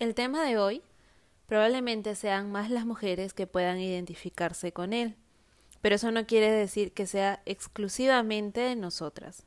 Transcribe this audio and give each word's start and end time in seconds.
El 0.00 0.14
tema 0.14 0.42
de 0.46 0.56
hoy 0.56 0.80
probablemente 1.46 2.14
sean 2.14 2.50
más 2.50 2.70
las 2.70 2.86
mujeres 2.86 3.34
que 3.34 3.46
puedan 3.46 3.78
identificarse 3.78 4.72
con 4.72 4.94
él, 4.94 5.14
pero 5.82 5.96
eso 5.96 6.10
no 6.10 6.26
quiere 6.26 6.50
decir 6.50 6.94
que 6.94 7.06
sea 7.06 7.42
exclusivamente 7.44 8.60
de 8.60 8.76
nosotras. 8.76 9.44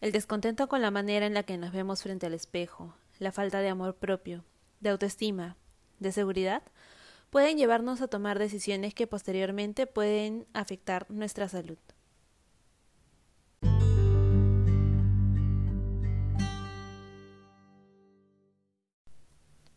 El 0.00 0.12
descontento 0.12 0.66
con 0.66 0.80
la 0.80 0.90
manera 0.90 1.26
en 1.26 1.34
la 1.34 1.42
que 1.42 1.58
nos 1.58 1.72
vemos 1.72 2.02
frente 2.02 2.24
al 2.24 2.32
espejo, 2.32 2.94
la 3.18 3.32
falta 3.32 3.60
de 3.60 3.68
amor 3.68 3.96
propio, 3.96 4.46
de 4.80 4.88
autoestima, 4.88 5.58
de 5.98 6.10
seguridad, 6.10 6.62
pueden 7.28 7.58
llevarnos 7.58 8.00
a 8.00 8.08
tomar 8.08 8.38
decisiones 8.38 8.94
que 8.94 9.06
posteriormente 9.06 9.86
pueden 9.86 10.46
afectar 10.54 11.04
nuestra 11.10 11.50
salud. 11.50 11.76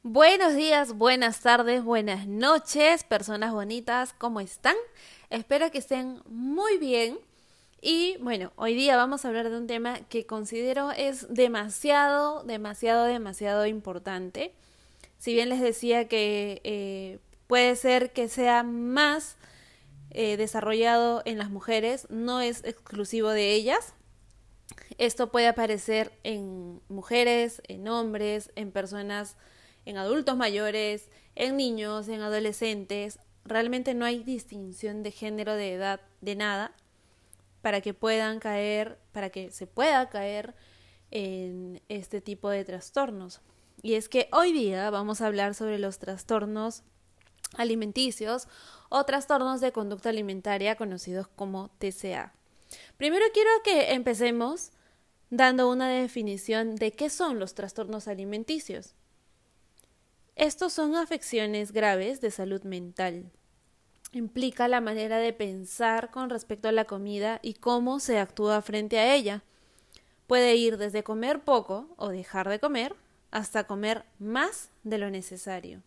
Buenos 0.06 0.54
días, 0.54 0.98
buenas 0.98 1.40
tardes, 1.40 1.82
buenas 1.82 2.28
noches, 2.28 3.06
personas 3.06 3.54
bonitas, 3.54 4.12
¿cómo 4.12 4.42
están? 4.42 4.76
Espero 5.30 5.72
que 5.72 5.78
estén 5.78 6.22
muy 6.26 6.78
bien. 6.78 7.18
Y 7.80 8.18
bueno, 8.20 8.52
hoy 8.58 8.74
día 8.74 8.98
vamos 8.98 9.24
a 9.24 9.30
hablar 9.30 9.50
de 9.50 9.58
un 9.58 9.66
tema 9.66 10.02
que 10.10 10.26
considero 10.26 10.92
es 10.92 11.34
demasiado, 11.34 12.44
demasiado, 12.44 13.06
demasiado 13.06 13.66
importante. 13.66 14.54
Si 15.20 15.34
bien 15.34 15.48
les 15.48 15.62
decía 15.62 16.10
que 16.10 16.60
eh, 16.66 17.20
puede 17.48 17.78
ser 17.78 18.12
que 18.12 18.28
sea 18.28 18.64
más 18.64 19.38
eh, 20.10 20.36
desarrollado 20.36 21.22
en 21.24 21.38
las 21.38 21.50
mujeres, 21.50 22.08
no 22.10 22.42
es 22.42 22.66
exclusivo 22.66 23.30
de 23.30 23.54
ellas. 23.54 23.94
Esto 24.98 25.32
puede 25.32 25.48
aparecer 25.48 26.12
en 26.24 26.82
mujeres, 26.90 27.62
en 27.70 27.88
hombres, 27.88 28.52
en 28.58 28.74
personas, 28.74 29.38
en 29.86 29.98
adultos 29.98 30.38
mayores, 30.38 31.10
en 31.36 31.58
niños, 31.58 32.08
en 32.08 32.22
adolescentes. 32.22 33.20
Realmente 33.46 33.94
no 33.94 34.06
hay 34.06 34.24
distinción 34.24 35.04
de 35.04 35.12
género, 35.12 35.56
de 35.56 35.74
edad, 35.74 36.02
de 36.22 36.36
nada 36.36 36.74
para 37.62 37.80
que 37.80 37.94
puedan 37.94 38.40
caer, 38.40 39.00
para 39.14 39.30
que 39.30 39.50
se 39.50 39.68
pueda 39.68 40.10
caer 40.10 40.54
en 41.12 41.82
este 41.88 42.20
tipo 42.20 42.50
de 42.50 42.66
trastornos. 42.66 43.40
Y 43.82 43.94
es 43.94 44.10
que 44.10 44.28
hoy 44.32 44.52
día 44.52 44.90
vamos 44.90 45.22
a 45.22 45.28
hablar 45.28 45.56
sobre 45.56 45.80
los 45.80 45.98
trastornos 45.98 46.84
alimenticios 47.56 48.48
o 48.90 49.04
trastornos 49.06 49.62
de 49.62 49.72
conducta 49.72 50.10
alimentaria 50.10 50.76
conocidos 50.76 51.28
como 51.28 51.70
TCA. 51.80 52.34
Primero 52.98 53.26
quiero 53.34 53.50
que 53.64 53.94
empecemos 53.94 54.72
dando 55.30 55.70
una 55.70 55.90
definición 55.90 56.76
de 56.76 56.92
qué 56.92 57.10
son 57.10 57.40
los 57.40 57.54
trastornos 57.54 58.08
alimenticios. 58.08 58.94
Estos 60.36 60.74
son 60.74 60.96
afecciones 60.96 61.72
graves 61.72 62.20
de 62.22 62.32
salud 62.32 62.64
mental, 62.64 63.32
implica 64.14 64.68
la 64.68 64.82
manera 64.82 65.18
de 65.18 65.34
pensar 65.34 66.12
con 66.12 66.30
respecto 66.30 66.68
a 66.68 66.72
la 66.72 66.86
comida 66.86 67.40
y 67.42 67.56
cómo 67.56 68.00
se 68.00 68.20
actúa 68.20 68.62
frente 68.62 69.00
a 69.00 69.14
ella. 69.14 69.44
Puede 70.28 70.56
ir 70.56 70.78
desde 70.78 71.04
comer 71.04 71.42
poco 71.42 71.88
o 71.98 72.10
dejar 72.10 72.48
de 72.50 72.60
comer 72.60 72.96
hasta 73.32 73.66
comer 73.66 74.06
más 74.20 74.70
de 74.84 75.00
lo 75.00 75.10
necesario. 75.10 75.82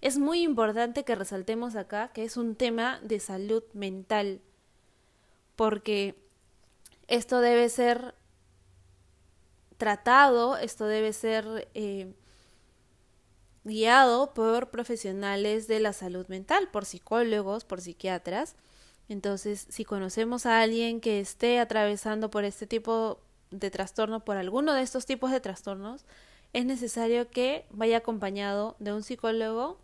Es 0.00 0.18
muy 0.18 0.42
importante 0.42 1.04
que 1.04 1.14
resaltemos 1.14 1.76
acá 1.76 2.08
que 2.08 2.24
es 2.24 2.36
un 2.36 2.54
tema 2.54 3.00
de 3.02 3.20
salud 3.20 3.62
mental, 3.72 4.40
porque 5.54 6.14
esto 7.08 7.40
debe 7.40 7.68
ser 7.68 8.14
tratado, 9.78 10.56
esto 10.56 10.86
debe 10.86 11.12
ser 11.12 11.68
eh, 11.74 12.12
guiado 13.66 14.32
por 14.32 14.70
profesionales 14.70 15.66
de 15.66 15.80
la 15.80 15.92
salud 15.92 16.26
mental, 16.28 16.68
por 16.70 16.84
psicólogos, 16.84 17.64
por 17.64 17.80
psiquiatras. 17.80 18.54
Entonces, 19.08 19.66
si 19.68 19.84
conocemos 19.84 20.46
a 20.46 20.60
alguien 20.60 21.00
que 21.00 21.20
esté 21.20 21.58
atravesando 21.58 22.30
por 22.30 22.44
este 22.44 22.66
tipo 22.66 23.20
de 23.50 23.70
trastorno, 23.70 24.24
por 24.24 24.36
alguno 24.36 24.72
de 24.72 24.82
estos 24.82 25.04
tipos 25.04 25.32
de 25.32 25.40
trastornos, 25.40 26.04
es 26.52 26.64
necesario 26.64 27.28
que 27.28 27.66
vaya 27.70 27.98
acompañado 27.98 28.76
de 28.78 28.92
un 28.92 29.02
psicólogo 29.02 29.80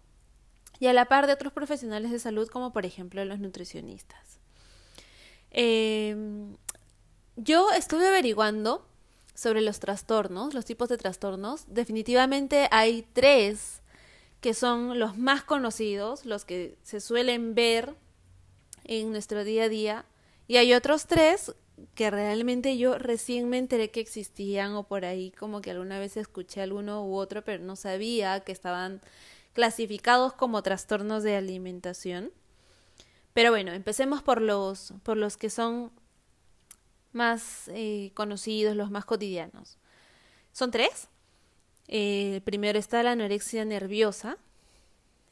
y 0.79 0.87
a 0.87 0.93
la 0.93 1.07
par 1.07 1.27
de 1.27 1.33
otros 1.33 1.53
profesionales 1.53 2.13
de 2.13 2.19
salud, 2.21 2.49
como 2.49 2.73
por 2.73 2.87
ejemplo 2.87 3.25
los 3.25 3.41
nutricionistas. 3.41 4.39
Em, 5.51 6.57
yo 7.37 7.71
estuve 7.73 8.09
averiguando 8.09 8.87
sobre 9.35 9.61
los 9.61 9.81
trastornos, 9.81 10.55
los 10.55 10.65
tipos 10.65 10.89
de 10.89 10.99
trastornos, 10.99 11.65
definitivamente 11.67 12.69
hay 12.71 13.07
tres 13.13 13.81
que 14.41 14.55
son 14.55 14.99
los 14.99 15.17
más 15.17 15.45
conocidos, 15.45 16.27
los 16.27 16.45
que 16.45 16.77
se 16.83 17.01
suelen 17.01 17.55
ver 17.55 17.95
en 18.85 19.13
nuestro 19.13 19.45
día 19.45 19.65
a 19.65 19.69
día, 19.69 20.05
y 20.49 20.57
hay 20.57 20.75
otros 20.75 21.07
tres 21.07 21.55
que 21.95 22.11
realmente 22.11 22.77
yo 22.77 22.99
recién 22.99 23.49
me 23.49 23.59
enteré 23.59 23.91
que 23.91 24.01
existían 24.01 24.75
o 24.75 24.85
por 24.85 25.05
ahí 25.05 25.31
como 25.33 25.61
que 25.61 25.71
alguna 25.71 25.99
vez 25.99 26.17
escuché 26.17 26.61
alguno 26.61 27.07
u 27.07 27.17
otro, 27.17 27.43
pero 27.43 27.63
no 27.63 27.77
sabía 27.77 28.41
que 28.41 28.53
estaban 28.53 29.01
clasificados 29.53 30.33
como 30.33 30.63
trastornos 30.63 31.23
de 31.23 31.37
alimentación. 31.37 32.31
Pero 33.35 33.51
bueno, 33.51 33.73
empecemos 33.73 34.23
por 34.23 34.41
los, 34.41 34.93
por 35.03 35.17
los 35.17 35.37
que 35.37 35.51
son 35.51 35.91
más 37.13 37.69
eh, 37.69 38.11
conocidos, 38.15 38.77
los 38.77 38.91
más 38.91 39.05
cotidianos. 39.05 39.79
Son 40.53 40.71
tres. 40.71 41.09
Eh, 41.89 42.41
primero 42.45 42.79
está 42.79 43.03
la 43.03 43.13
anorexia 43.13 43.65
nerviosa. 43.65 44.39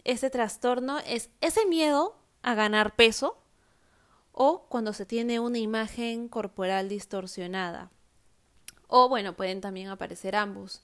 Ese 0.04 0.30
trastorno 0.30 0.98
es 1.00 1.30
ese 1.40 1.66
miedo 1.66 2.16
a 2.42 2.54
ganar 2.54 2.96
peso 2.96 3.38
o 4.32 4.66
cuando 4.68 4.92
se 4.92 5.06
tiene 5.06 5.40
una 5.40 5.58
imagen 5.58 6.28
corporal 6.28 6.88
distorsionada. 6.88 7.90
O 8.86 9.08
bueno, 9.08 9.34
pueden 9.34 9.60
también 9.60 9.88
aparecer 9.88 10.34
ambos. 10.34 10.82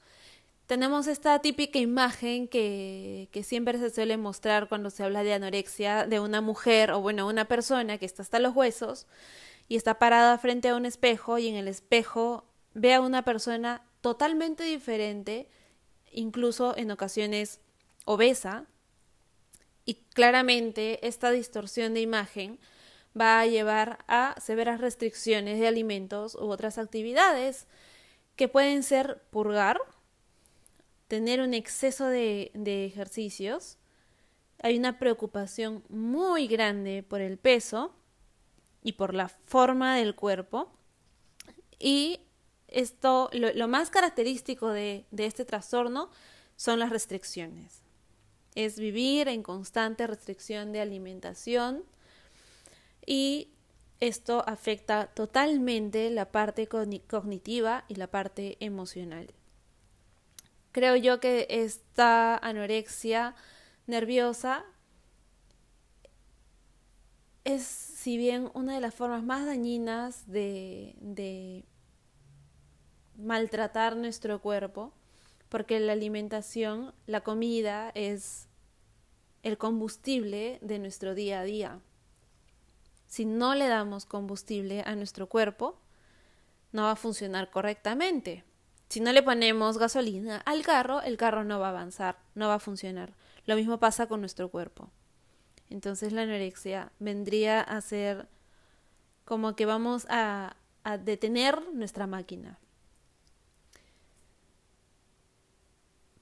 Tenemos 0.66 1.06
esta 1.06 1.38
típica 1.38 1.78
imagen 1.78 2.48
que, 2.48 3.28
que 3.30 3.42
siempre 3.42 3.78
se 3.78 3.90
suele 3.90 4.16
mostrar 4.16 4.68
cuando 4.68 4.90
se 4.90 5.04
habla 5.04 5.22
de 5.22 5.34
anorexia 5.34 6.06
de 6.06 6.20
una 6.20 6.40
mujer 6.40 6.90
o 6.90 7.00
bueno, 7.00 7.26
una 7.28 7.46
persona 7.46 7.98
que 7.98 8.06
está 8.06 8.22
hasta 8.22 8.40
los 8.40 8.54
huesos 8.54 9.06
y 9.68 9.76
está 9.76 9.98
parada 9.98 10.38
frente 10.38 10.68
a 10.68 10.76
un 10.76 10.86
espejo 10.86 11.38
y 11.38 11.48
en 11.48 11.56
el 11.56 11.68
espejo 11.68 12.44
ve 12.74 12.94
a 12.94 13.00
una 13.00 13.24
persona 13.24 13.82
totalmente 14.00 14.64
diferente, 14.64 15.48
incluso 16.12 16.76
en 16.76 16.90
ocasiones 16.90 17.60
obesa, 18.04 18.66
y 19.84 19.94
claramente 20.14 21.06
esta 21.06 21.30
distorsión 21.30 21.94
de 21.94 22.00
imagen 22.00 22.58
va 23.18 23.40
a 23.40 23.46
llevar 23.46 24.04
a 24.08 24.34
severas 24.40 24.80
restricciones 24.80 25.58
de 25.58 25.68
alimentos 25.68 26.34
u 26.34 26.50
otras 26.50 26.76
actividades 26.78 27.66
que 28.34 28.48
pueden 28.48 28.82
ser 28.82 29.22
purgar, 29.30 29.80
tener 31.08 31.40
un 31.40 31.54
exceso 31.54 32.06
de, 32.06 32.50
de 32.54 32.84
ejercicios, 32.84 33.78
hay 34.60 34.76
una 34.78 34.98
preocupación 34.98 35.84
muy 35.88 36.46
grande 36.46 37.02
por 37.02 37.20
el 37.20 37.38
peso, 37.38 37.94
y 38.86 38.92
por 38.92 39.14
la 39.14 39.28
forma 39.28 39.96
del 39.96 40.14
cuerpo. 40.14 40.72
Y 41.76 42.20
esto, 42.68 43.28
lo, 43.32 43.66
más 43.66 43.90
característico 43.90 44.68
de, 44.68 45.06
de 45.10 45.26
este 45.26 45.44
trastorno 45.44 46.08
son 46.54 46.78
las 46.78 46.90
restricciones. 46.90 47.82
Es 48.54 48.78
vivir 48.78 49.26
en 49.26 49.42
constante 49.42 50.06
restricción 50.06 50.72
de 50.72 50.80
alimentación 50.80 51.82
y 53.04 53.50
esto 53.98 54.44
afecta 54.46 55.08
totalmente 55.08 56.08
la 56.10 56.30
parte 56.30 56.68
cognitiva 56.68 57.84
y 57.88 57.96
la 57.96 58.06
parte 58.06 58.56
emocional. 58.60 59.34
Creo 60.70 60.94
yo 60.94 61.18
que 61.18 61.48
esta 61.50 62.36
anorexia 62.36 63.34
nerviosa 63.88 64.64
es 67.42 67.85
si 68.06 68.16
bien 68.16 68.52
una 68.54 68.76
de 68.76 68.80
las 68.80 68.94
formas 68.94 69.24
más 69.24 69.46
dañinas 69.46 70.30
de, 70.30 71.64
maltratar 73.16 73.96
nuestro 73.96 74.40
cuerpo, 74.40 74.92
porque 75.48 75.80
la 75.80 75.94
alimentación, 75.94 76.94
la 77.06 77.22
comida 77.22 77.90
es 77.96 78.46
el 79.42 79.58
combustible 79.58 80.60
de 80.62 80.78
nuestro 80.78 81.16
día 81.16 81.40
a 81.40 81.42
día. 81.42 81.80
Si 83.08 83.24
no 83.24 83.56
le 83.56 83.66
damos 83.66 84.06
combustible 84.06 84.84
a 84.86 84.94
nuestro 84.94 85.28
cuerpo, 85.28 85.80
no 86.70 86.82
va 86.82 86.92
a 86.92 86.96
funcionar 86.96 87.50
correctamente. 87.50 88.44
Si 88.88 89.00
no 89.00 89.12
le 89.12 89.24
ponemos 89.24 89.78
gasolina 89.78 90.36
al 90.46 90.62
carro, 90.62 91.02
el 91.02 91.16
carro 91.16 91.42
no 91.42 91.58
va 91.58 91.66
a 91.66 91.70
avanzar, 91.70 92.18
no 92.36 92.46
va 92.46 92.54
a 92.54 92.60
funcionar. 92.60 93.14
Lo 93.46 93.56
mismo 93.56 93.80
pasa 93.80 94.06
con 94.06 94.20
nuestro 94.20 94.48
cuerpo. 94.48 94.92
Entonces 95.70 96.12
la 96.12 96.22
anorexia 96.22 96.92
vendría 96.98 97.60
a 97.60 97.80
ser 97.80 98.28
como 99.24 99.56
que 99.56 99.66
vamos 99.66 100.06
a, 100.08 100.56
detener 101.04 101.60
nuestra 101.72 102.06
máquina. 102.06 102.60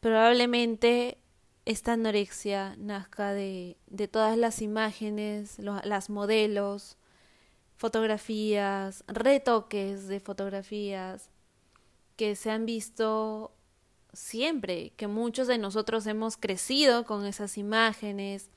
probablemente 0.00 1.16
esta 1.64 1.94
anorexia 1.94 2.76
nazca 2.76 3.32
de, 3.32 3.78
de 3.86 4.06
todas 4.06 4.36
las 4.36 4.60
imágenes, 4.60 5.58
las 5.58 6.10
modelos, 6.10 6.98
fotografías, 7.76 9.04
retoques 9.06 10.06
de 10.06 10.20
fotografías 10.20 11.30
que 12.16 12.36
se 12.36 12.50
han 12.50 12.66
visto 12.66 13.52
siempre, 14.12 14.92
que 14.96 15.06
muchos 15.06 15.48
de 15.48 15.58
nosotros 15.58 16.06
hemos 16.06 16.36
crecido 16.36 17.04
con 17.04 17.26
esas 17.26 17.58
imágenes, 17.58 18.50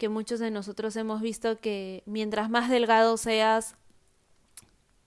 que 0.00 0.08
muchos 0.08 0.40
de 0.40 0.50
nosotros 0.50 0.96
hemos 0.96 1.20
visto 1.20 1.60
que 1.60 2.02
mientras 2.06 2.48
más 2.48 2.70
delgado 2.70 3.18
seas, 3.18 3.76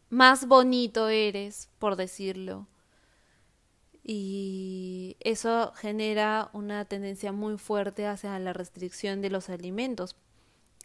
más 0.09 0.47
bonito 0.47 1.09
eres, 1.09 1.69
por 1.79 1.95
decirlo. 1.95 2.67
Y 4.03 5.17
eso 5.19 5.73
genera 5.75 6.51
una 6.53 6.85
tendencia 6.85 7.31
muy 7.31 7.57
fuerte 7.57 8.05
hacia 8.05 8.37
la 8.37 8.53
restricción 8.53 9.21
de 9.21 9.31
los 9.31 9.49
alimentos, 9.49 10.15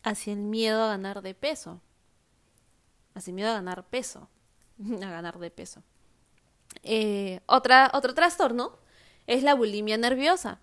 hacia 0.02 0.32
el 0.32 0.38
miedo 0.38 0.82
a 0.82 0.88
ganar 0.88 1.20
de 1.20 1.34
peso, 1.34 1.82
hacia 3.14 3.30
el 3.30 3.34
miedo 3.34 3.50
a 3.50 3.54
ganar 3.54 3.84
peso, 3.84 4.30
a 5.02 5.10
ganar 5.10 5.38
de 5.38 5.50
peso. 5.50 5.82
Eh, 6.82 7.40
otra, 7.44 7.90
otro 7.92 8.14
trastorno 8.14 8.78
es 9.26 9.42
la 9.42 9.54
bulimia 9.54 9.98
nerviosa 9.98 10.60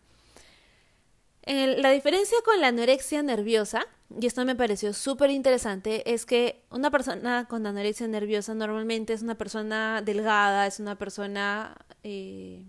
la 1.46 1.92
diferencia 1.92 2.38
con 2.44 2.60
la 2.60 2.68
anorexia 2.68 3.22
nerviosa, 3.22 3.86
y 4.20 4.26
esto 4.26 4.44
me 4.46 4.56
pareció 4.56 4.94
súper 4.94 5.30
interesante, 5.30 6.14
es 6.14 6.26
que 6.26 6.64
una 6.72 6.90
persona 6.90 7.48
con 7.48 7.66
anorexia 7.68 8.08
nerviosa 8.08 8.56
normalmente 8.56 9.14
es 9.14 9.22
una 9.22 9.36
persona 9.36 10.02
delgada, 10.04 10.66
es 10.66 10.80
una 10.80 10.98
persona 10.98 11.76
eh, 12.04 12.66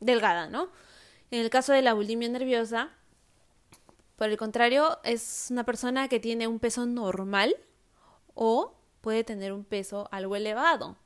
delgada, 0.00 0.48
¿no? 0.48 0.68
En 1.30 1.40
el 1.40 1.50
caso 1.50 1.72
de 1.72 1.82
la 1.82 1.94
bulimia 1.94 2.28
nerviosa, 2.28 2.90
por 4.16 4.28
el 4.28 4.36
contrario, 4.36 4.98
es 5.02 5.46
una 5.50 5.64
persona 5.64 6.08
que 6.08 6.20
tiene 6.20 6.46
un 6.46 6.58
peso 6.58 6.84
normal 6.84 7.56
o 8.34 8.74
puede 9.00 9.24
tener 9.24 9.52
un 9.52 9.64
peso 9.64 10.08
algo 10.12 10.36
elevado 10.36 10.98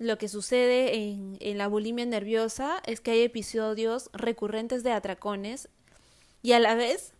lo 0.00 0.16
que 0.16 0.28
sucede 0.28 0.94
en, 0.94 1.38
la 1.58 1.68
bulimia 1.68 2.06
nerviosa 2.06 2.82
es 2.86 3.02
que 3.02 3.10
hay 3.10 3.20
episodios 3.20 4.08
recurrentes 4.14 4.82
de 4.82 4.92
atracones 4.92 5.68
y 6.42 6.52
a 6.52 6.58
la 6.58 6.74
vez 6.74 7.12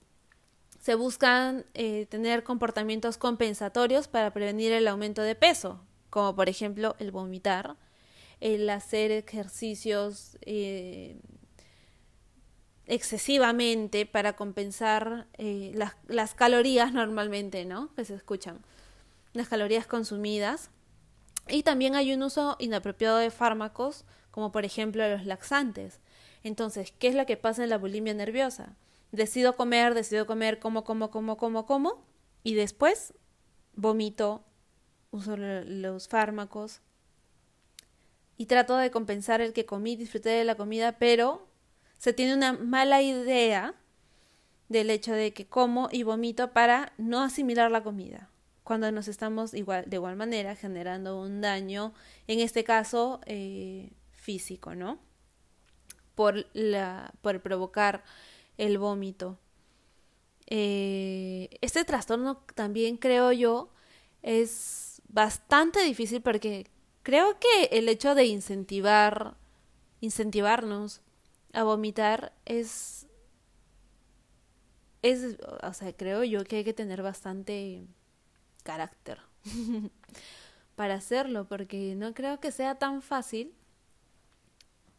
se 0.80 0.94
buscan 0.94 1.66
eh, 1.74 2.06
tener 2.06 2.42
comportamientos 2.42 3.18
compensatorios 3.18 4.08
para 4.08 4.32
prevenir 4.32 4.72
el 4.72 4.88
aumento 4.88 5.20
de 5.20 5.34
peso, 5.34 5.84
como 6.08 6.34
por 6.34 6.48
ejemplo 6.48 6.96
el 6.98 7.10
vomitar, 7.10 7.76
el 8.40 8.70
hacer 8.70 9.10
ejercicios 9.10 10.38
eh, 10.40 11.20
excesivamente 12.86 14.06
para 14.06 14.36
compensar 14.36 15.26
eh, 15.36 15.70
las, 15.74 15.96
las 16.08 16.32
calorías 16.34 16.94
normalmente, 16.94 17.66
¿no? 17.66 17.94
Que 17.94 18.06
se 18.06 18.14
escuchan, 18.14 18.64
las 19.34 19.48
calorías 19.48 19.86
consumidas 19.86 20.70
y 21.50 21.62
también 21.62 21.94
hay 21.94 22.12
un 22.12 22.22
uso 22.22 22.56
inapropiado 22.58 23.18
de 23.18 23.30
fármacos, 23.30 24.04
como 24.30 24.52
por 24.52 24.64
ejemplo 24.64 25.08
los 25.08 25.26
laxantes. 25.26 26.00
Entonces, 26.42 26.92
¿qué 26.98 27.08
es 27.08 27.14
lo 27.14 27.26
que 27.26 27.36
pasa 27.36 27.62
en 27.62 27.70
la 27.70 27.78
bulimia 27.78 28.14
nerviosa? 28.14 28.76
Decido 29.12 29.56
comer, 29.56 29.94
decido 29.94 30.26
comer, 30.26 30.58
como, 30.58 30.84
como, 30.84 31.10
como, 31.10 31.36
como, 31.36 31.66
como, 31.66 32.04
y 32.42 32.54
después 32.54 33.14
vomito, 33.74 34.44
uso 35.10 35.36
los 35.36 36.08
fármacos 36.08 36.80
y 38.36 38.46
trato 38.46 38.76
de 38.76 38.90
compensar 38.90 39.40
el 39.40 39.52
que 39.52 39.66
comí, 39.66 39.96
disfruté 39.96 40.30
de 40.30 40.44
la 40.44 40.54
comida, 40.54 40.98
pero 40.98 41.48
se 41.98 42.12
tiene 42.12 42.34
una 42.34 42.52
mala 42.52 43.02
idea 43.02 43.74
del 44.68 44.88
hecho 44.88 45.12
de 45.12 45.32
que 45.34 45.46
como 45.46 45.88
y 45.90 46.04
vomito 46.04 46.52
para 46.52 46.92
no 46.96 47.22
asimilar 47.22 47.70
la 47.70 47.82
comida 47.82 48.29
cuando 48.70 48.92
nos 48.92 49.08
estamos 49.08 49.52
igual, 49.52 49.82
de 49.88 49.96
igual 49.96 50.14
manera 50.14 50.54
generando 50.54 51.20
un 51.20 51.40
daño, 51.40 51.92
en 52.28 52.38
este 52.38 52.62
caso 52.62 53.20
eh, 53.26 53.90
físico, 54.12 54.76
¿no? 54.76 55.00
Por, 56.14 56.46
la, 56.52 57.12
por 57.20 57.40
provocar 57.40 58.04
el 58.58 58.78
vómito. 58.78 59.40
Eh, 60.46 61.48
este 61.62 61.84
trastorno 61.84 62.44
también 62.54 62.96
creo 62.96 63.32
yo 63.32 63.72
es 64.22 65.02
bastante 65.08 65.82
difícil 65.82 66.22
porque 66.22 66.68
creo 67.02 67.40
que 67.40 67.76
el 67.76 67.88
hecho 67.88 68.14
de 68.14 68.26
incentivar, 68.26 69.34
incentivarnos 70.00 71.00
a 71.52 71.64
vomitar 71.64 72.32
es, 72.44 73.08
es, 75.02 75.38
o 75.60 75.72
sea, 75.72 75.92
creo 75.92 76.22
yo 76.22 76.44
que 76.44 76.58
hay 76.58 76.64
que 76.64 76.72
tener 76.72 77.02
bastante 77.02 77.88
carácter 78.62 79.18
para 80.76 80.94
hacerlo, 80.94 81.46
porque 81.46 81.94
no 81.96 82.14
creo 82.14 82.40
que 82.40 82.52
sea 82.52 82.76
tan 82.76 83.02
fácil, 83.02 83.54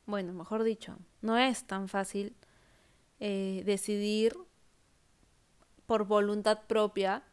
bueno, 0.06 0.34
mejor 0.34 0.64
dicho, 0.64 0.98
no 1.22 1.38
es 1.38 1.66
tan 1.66 1.88
fácil 1.88 2.36
eh, 3.20 3.64
decidir 3.66 4.36
por 5.86 6.06
voluntad 6.06 6.64
propia 6.68 7.24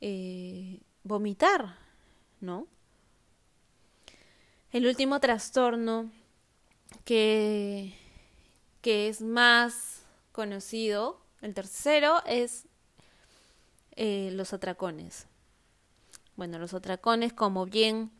eh, 0.00 0.80
vomitar, 1.02 1.76
¿no? 2.40 2.66
El 4.70 4.86
último 4.86 5.20
trastorno 5.20 6.10
que, 7.04 7.94
que 8.82 9.08
es 9.08 9.22
más 9.22 10.02
conocido, 10.32 11.20
el 11.40 11.54
tercero, 11.54 12.22
es 12.26 12.65
eh, 13.96 14.30
los 14.32 14.52
atracones. 14.52 15.26
Bueno, 16.36 16.58
los 16.58 16.74
atracones, 16.74 17.32
como 17.32 17.66
bien 17.66 18.10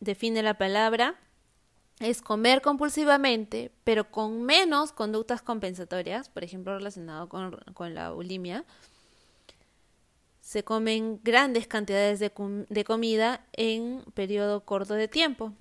define 0.00 0.42
la 0.42 0.58
palabra, 0.58 1.14
es 2.00 2.22
comer 2.22 2.62
compulsivamente, 2.62 3.72
pero 3.84 4.10
con 4.10 4.42
menos 4.42 4.92
conductas 4.92 5.42
compensatorias, 5.42 6.28
por 6.28 6.44
ejemplo, 6.44 6.76
relacionado 6.76 7.28
con, 7.28 7.56
con 7.74 7.94
la 7.94 8.10
bulimia. 8.10 8.64
Se 10.40 10.64
comen 10.64 11.20
grandes 11.22 11.66
cantidades 11.66 12.20
de, 12.20 12.32
de 12.68 12.84
comida 12.84 13.44
en 13.52 14.04
periodo 14.14 14.64
corto 14.64 14.94
de 14.94 15.08
tiempo. 15.08 15.52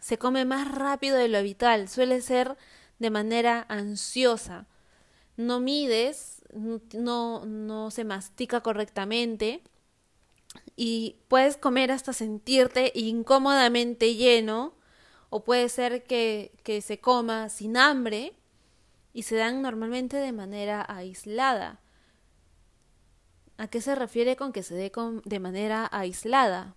Se 0.00 0.18
come 0.18 0.44
más 0.44 0.70
rápido 0.70 1.16
de 1.16 1.28
lo 1.28 1.38
habitual, 1.38 1.88
suele 1.88 2.20
ser 2.20 2.56
de 2.98 3.10
manera 3.10 3.64
ansiosa. 3.68 4.66
No 5.36 5.60
mides 5.60 6.33
no, 6.54 7.44
no 7.44 7.90
se 7.90 8.04
mastica 8.04 8.60
correctamente 8.60 9.62
y 10.76 11.20
puedes 11.28 11.56
comer 11.56 11.90
hasta 11.90 12.12
sentirte 12.12 12.92
incómodamente 12.94 14.14
lleno 14.14 14.74
o 15.30 15.44
puede 15.44 15.68
ser 15.68 16.04
que, 16.04 16.52
que 16.62 16.80
se 16.80 17.00
coma 17.00 17.48
sin 17.48 17.76
hambre 17.76 18.34
y 19.12 19.22
se 19.22 19.36
dan 19.36 19.62
normalmente 19.62 20.16
de 20.16 20.32
manera 20.32 20.84
aislada. 20.88 21.80
¿A 23.56 23.68
qué 23.68 23.80
se 23.80 23.94
refiere 23.94 24.36
con 24.36 24.52
que 24.52 24.64
se 24.64 24.74
dé 24.74 24.92
de 25.24 25.40
manera 25.40 25.88
aislada? 25.92 26.74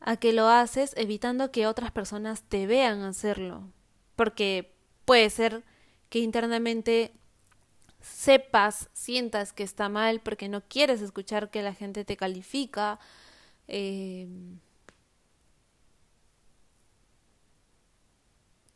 A 0.00 0.16
que 0.16 0.32
lo 0.32 0.48
haces 0.48 0.94
evitando 0.96 1.52
que 1.52 1.66
otras 1.66 1.92
personas 1.92 2.42
te 2.42 2.66
vean 2.66 3.02
hacerlo. 3.02 3.70
Porque 4.16 4.74
puede 5.04 5.28
ser 5.28 5.64
que 6.08 6.20
internamente 6.20 7.12
sepas, 8.08 8.88
sientas 8.92 9.52
que 9.52 9.62
está 9.62 9.88
mal 9.88 10.20
porque 10.20 10.48
no 10.48 10.62
quieres 10.62 11.00
escuchar 11.02 11.50
que 11.50 11.62
la 11.62 11.74
gente 11.74 12.04
te 12.04 12.16
califica. 12.16 12.98
Eh, 13.68 14.28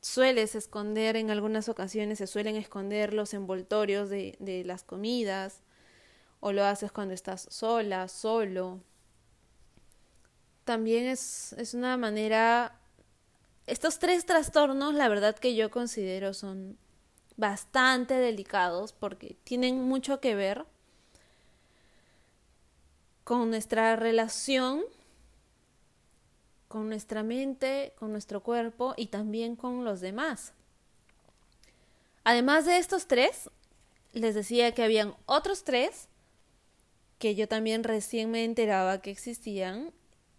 sueles 0.01 0.55
esconder 0.55 1.17
en 1.17 1.31
algunas 1.31 1.69
ocasiones, 1.69 2.19
se 2.19 2.27
suelen 2.27 2.57
esconder 2.57 3.15
los 3.15 3.35
envoltorios 3.35 4.11
de, 4.11 4.37
de 4.41 4.65
las 4.65 4.83
comidas 4.83 5.61
o 6.41 6.53
lo 6.53 6.65
haces 6.65 6.91
cuando 6.93 7.15
estás 7.15 7.47
sola, 7.51 8.09
solo. 8.09 8.81
También 10.65 11.07
es, 11.07 11.53
es 11.55 11.75
una 11.75 11.97
manera... 11.97 12.79
Estos 13.67 14.01
tres 14.01 14.27
trastornos, 14.27 14.95
la 14.95 15.09
verdad 15.09 15.37
que 15.37 15.55
yo 15.55 15.71
considero 15.71 16.35
son 16.35 16.77
bastante 17.37 18.15
delicados 18.15 18.93
porque 18.93 19.37
tienen 19.45 19.83
mucho 19.83 20.21
que 20.21 20.35
ver 20.35 20.65
con 23.25 23.51
nuestra 23.51 23.97
relación, 23.97 24.83
con 26.69 26.89
nuestra 26.89 27.23
mente, 27.23 27.93
con 27.99 28.12
nuestro 28.12 28.43
cuerpo 28.43 28.95
y 28.97 29.07
también 29.07 29.57
con 29.57 29.85
los 29.85 30.01
demás. 30.01 30.53
Además 32.25 32.67
de 32.67 32.79
estos 32.79 33.07
tres, 33.07 33.51
les 34.12 34.35
decía 34.35 34.73
que 34.73 34.83
habían 34.83 35.15
otros 35.27 35.65
tres 35.65 36.09
que 37.19 37.35
yo 37.35 37.47
también 37.49 37.85
recién 37.85 38.31
me 38.31 38.45
enteraba 38.45 39.01
que 39.01 39.11
existían 39.11 39.93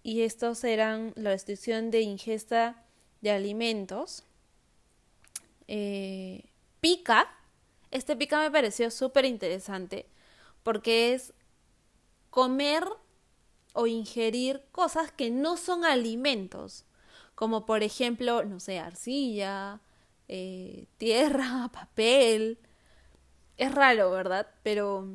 y 0.04 0.22
estos 0.22 0.64
eran 0.66 1.14
la 1.16 1.30
restricción 1.30 1.92
de 1.92 2.02
ingesta 2.02 2.84
de 3.22 3.32
alimentos, 3.32 4.26
eh, 5.68 6.44
pica. 6.84 7.30
Este 7.92 8.18
pica 8.18 8.42
me 8.42 8.52
pareció 8.52 8.92
súper 8.92 9.24
interesante 9.24 10.06
porque 10.64 11.14
es 11.14 11.34
comer 12.30 12.84
o 13.74 13.88
ingerir 13.88 14.66
cosas 14.74 15.10
que 15.10 15.32
no 15.32 15.56
son 15.56 15.86
alimentos, 15.86 16.86
como 17.36 17.66
por 17.66 17.84
ejemplo, 17.84 18.44
no 18.44 18.60
sé, 18.60 18.80
arcilla, 18.80 19.80
eh, 20.28 20.88
tierra, 20.98 21.70
papel. 21.74 22.60
Es 23.56 23.74
raro, 23.74 24.12
¿verdad? 24.12 24.48
Pero 24.62 25.08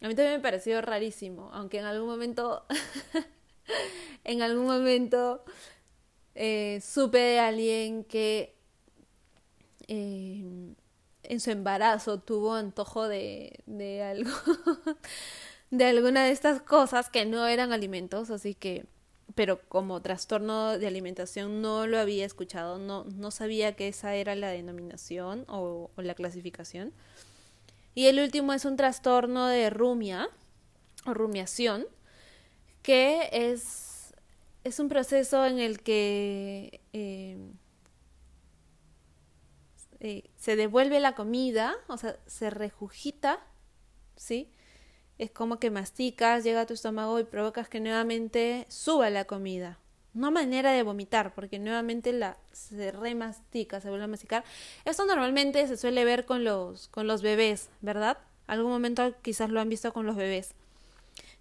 a 0.00 0.06
mí 0.06 0.14
también 0.14 0.36
me 0.36 0.40
pareció 0.40 0.80
rarísimo, 0.80 1.50
aunque 1.52 1.78
en 1.78 1.86
algún 1.86 2.08
momento, 2.08 2.66
en 4.24 4.42
algún 4.42 4.66
momento 4.66 5.44
eh, 6.36 6.80
supe 6.80 7.18
de 7.18 7.40
alguien 7.40 8.04
que 8.04 8.54
eh, 9.88 10.44
en 11.28 11.40
su 11.40 11.50
embarazo 11.50 12.18
tuvo 12.18 12.54
antojo 12.54 13.08
de, 13.08 13.60
de 13.66 14.02
algo, 14.02 14.30
de 15.70 15.84
alguna 15.84 16.24
de 16.24 16.30
estas 16.30 16.62
cosas 16.62 17.10
que 17.10 17.24
no 17.24 17.46
eran 17.46 17.72
alimentos, 17.72 18.30
así 18.30 18.54
que, 18.54 18.86
pero 19.34 19.60
como 19.68 20.00
trastorno 20.00 20.78
de 20.78 20.86
alimentación 20.86 21.60
no 21.60 21.86
lo 21.86 21.98
había 21.98 22.24
escuchado, 22.24 22.78
no, 22.78 23.04
no 23.04 23.30
sabía 23.30 23.76
que 23.76 23.88
esa 23.88 24.14
era 24.14 24.34
la 24.34 24.48
denominación 24.48 25.44
o, 25.48 25.90
la 25.96 26.14
clasificación. 26.14 26.92
Y 27.94 28.06
el 28.06 28.20
último 28.20 28.52
es 28.52 28.64
un 28.64 28.76
trastorno 28.76 29.46
de 29.46 29.70
rumia 29.70 30.28
o 31.06 31.14
rumiación, 31.14 31.86
que 32.82 33.28
es, 33.32 34.14
es 34.64 34.78
un 34.80 34.88
proceso 34.88 35.44
en 35.46 35.58
el 35.58 35.80
que 35.80 36.80
eh, 36.92 37.36
eh, 40.06 40.22
se 40.36 40.54
devuelve 40.54 41.00
la 41.00 41.16
comida, 41.16 41.74
o 41.88 41.96
sea, 41.96 42.16
se 42.26 42.48
rejugita, 42.48 43.40
¿sí? 44.14 44.48
Es 45.18 45.32
como 45.32 45.58
que 45.58 45.72
masticas, 45.72 46.44
llega 46.44 46.60
a 46.60 46.66
tu 46.66 46.74
estómago 46.74 47.18
y 47.18 47.24
provocas 47.24 47.68
que 47.68 47.80
nuevamente 47.80 48.66
suba 48.68 49.10
la 49.10 49.24
comida. 49.24 49.80
No 50.14 50.30
manera 50.30 50.70
de 50.70 50.84
vomitar, 50.84 51.34
porque 51.34 51.58
nuevamente 51.58 52.12
la 52.12 52.36
se 52.52 52.92
remastica, 52.92 53.80
se 53.80 53.88
vuelve 53.88 54.04
a 54.04 54.08
masticar. 54.08 54.44
Esto 54.84 55.06
normalmente 55.06 55.66
se 55.66 55.76
suele 55.76 56.04
ver 56.04 56.24
con 56.24 56.44
los, 56.44 56.86
con 56.86 57.08
los 57.08 57.20
bebés, 57.20 57.68
¿verdad? 57.80 58.18
Algún 58.46 58.70
momento 58.70 59.12
quizás 59.22 59.50
lo 59.50 59.60
han 59.60 59.68
visto 59.68 59.92
con 59.92 60.06
los 60.06 60.14
bebés. 60.14 60.54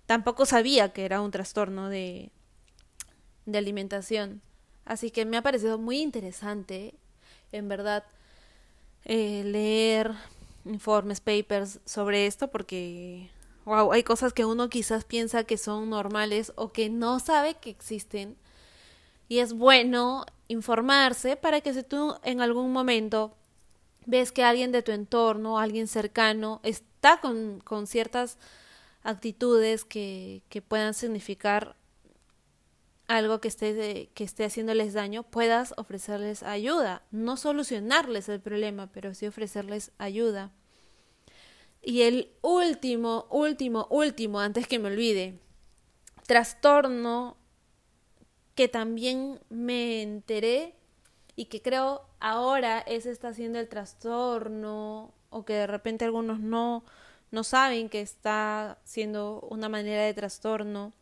Tampoco 0.07 0.47
sabía 0.47 0.91
que 0.91 1.05
era 1.05 1.21
un 1.21 1.29
trastorno 1.29 1.89
de, 1.89 2.31
de 3.45 3.57
alimentación. 3.59 4.41
Así 4.85 5.11
que 5.11 5.23
me 5.25 5.37
ha 5.37 5.43
parecido 5.43 5.77
muy 5.77 6.01
interesante, 6.01 6.95
en 7.51 7.67
verdad, 7.69 8.05
eh, 9.05 9.43
leer 9.45 10.11
informes, 10.65 11.21
papers 11.21 11.79
sobre 11.85 12.25
esto 12.25 12.49
porque, 12.49 13.29
wow, 13.65 13.91
hay 13.93 14.03
cosas 14.03 14.33
que 14.33 14.45
uno 14.45 14.69
quizás 14.69 15.05
piensa 15.05 15.43
que 15.43 15.57
son 15.57 15.89
normales 15.89 16.53
o 16.55 16.71
que 16.71 16.89
no 16.89 17.19
sabe 17.19 17.55
que 17.55 17.69
existen. 17.69 18.35
Y 19.27 19.39
es 19.39 19.53
bueno 19.53 20.25
informarse 20.47 21.35
para 21.37 21.61
que 21.61 21.73
si 21.73 21.83
tú 21.83 22.15
en 22.23 22.41
algún 22.41 22.71
momento 22.71 23.35
ves 24.05 24.31
que 24.31 24.43
alguien 24.43 24.71
de 24.71 24.83
tu 24.83 24.91
entorno, 24.91 25.59
alguien 25.59 25.87
cercano, 25.87 26.59
está 26.63 27.21
con, 27.21 27.59
con 27.61 27.87
ciertas 27.87 28.37
actitudes 29.03 29.85
que, 29.85 30.41
que 30.49 30.61
puedan 30.61 30.93
significar 30.93 31.75
algo 33.07 33.39
que 33.39 33.47
esté, 33.47 34.09
que 34.13 34.23
esté 34.23 34.45
haciéndoles 34.45 34.93
daño, 34.93 35.23
puedas 35.23 35.73
ofrecerles 35.77 36.43
ayuda. 36.43 37.03
No 37.11 37.37
solucionarles 37.37 38.29
el 38.29 38.39
problema, 38.39 38.87
pero 38.91 39.13
sí 39.13 39.27
ofrecerles 39.27 39.91
ayuda. 39.97 40.51
Y 41.81 42.01
el 42.01 42.31
último, 42.41 43.27
último, 43.29 43.87
último, 43.91 44.39
antes 44.39 44.67
que 44.67 44.79
me 44.79 44.87
olvide, 44.87 45.39
trastorno 46.25 47.37
que 48.55 48.67
también 48.67 49.39
me 49.49 50.01
enteré 50.01 50.73
y 51.35 51.45
que 51.45 51.61
creo 51.61 52.01
ahora 52.19 52.79
ese 52.79 53.11
está 53.11 53.33
siendo 53.33 53.59
el 53.59 53.67
trastorno 53.67 55.13
o 55.29 55.45
que 55.45 55.53
de 55.53 55.67
repente 55.67 56.05
algunos 56.05 56.39
no, 56.39 56.83
no 57.31 57.43
saben 57.43 57.89
que 57.89 58.01
está 58.01 58.79
siendo 58.85 59.41
una 59.51 59.69
manera 59.69 60.03
de 60.03 60.13
trastorno 60.13 60.93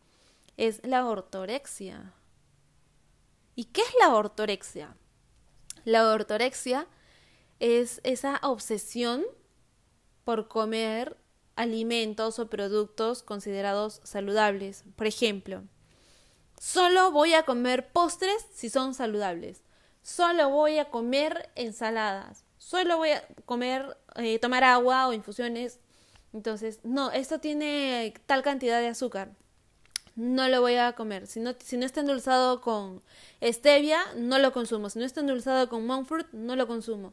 es 0.56 0.80
la 0.84 1.06
ortorexia. 1.06 2.12
¿Y 3.54 3.64
qué 3.64 3.82
es 3.82 3.94
la 4.00 4.14
ortorexia? 4.14 4.96
La 5.84 6.10
ortorexia 6.10 6.86
es 7.60 8.00
esa 8.04 8.40
obsesión 8.42 9.24
por 10.24 10.48
comer 10.48 11.16
alimentos 11.56 12.38
o 12.38 12.48
productos 12.48 13.22
considerados 13.22 14.00
saludables. 14.02 14.84
Por 14.96 15.06
ejemplo, 15.06 15.62
solo 16.58 17.12
voy 17.12 17.34
a 17.34 17.44
comer 17.44 17.92
postres 17.92 18.46
si 18.52 18.70
son 18.70 18.94
saludables. 18.94 19.62
Solo 20.02 20.50
voy 20.50 20.78
a 20.78 20.90
comer 20.90 21.50
ensaladas. 21.54 22.44
Solo 22.58 22.98
voy 22.98 23.10
a 23.10 23.26
comer, 23.44 23.96
eh, 24.16 24.38
tomar 24.38 24.64
agua 24.64 25.06
o 25.08 25.12
infusiones. 25.12 25.80
Entonces, 26.32 26.80
no, 26.82 27.10
esto 27.12 27.38
tiene 27.38 28.14
tal 28.26 28.42
cantidad 28.42 28.80
de 28.80 28.88
azúcar 28.88 29.30
no 30.16 30.48
lo 30.48 30.60
voy 30.60 30.76
a 30.76 30.92
comer. 30.92 31.26
Si 31.26 31.40
no, 31.40 31.54
si 31.58 31.76
no 31.76 31.86
está 31.86 32.00
endulzado 32.00 32.60
con 32.60 33.02
stevia, 33.42 34.00
no 34.16 34.38
lo 34.38 34.52
consumo. 34.52 34.90
Si 34.90 34.98
no 34.98 35.04
está 35.04 35.20
endulzado 35.20 35.68
con 35.68 35.86
monk 35.86 36.06
fruit, 36.06 36.26
no 36.32 36.56
lo 36.56 36.66
consumo. 36.66 37.12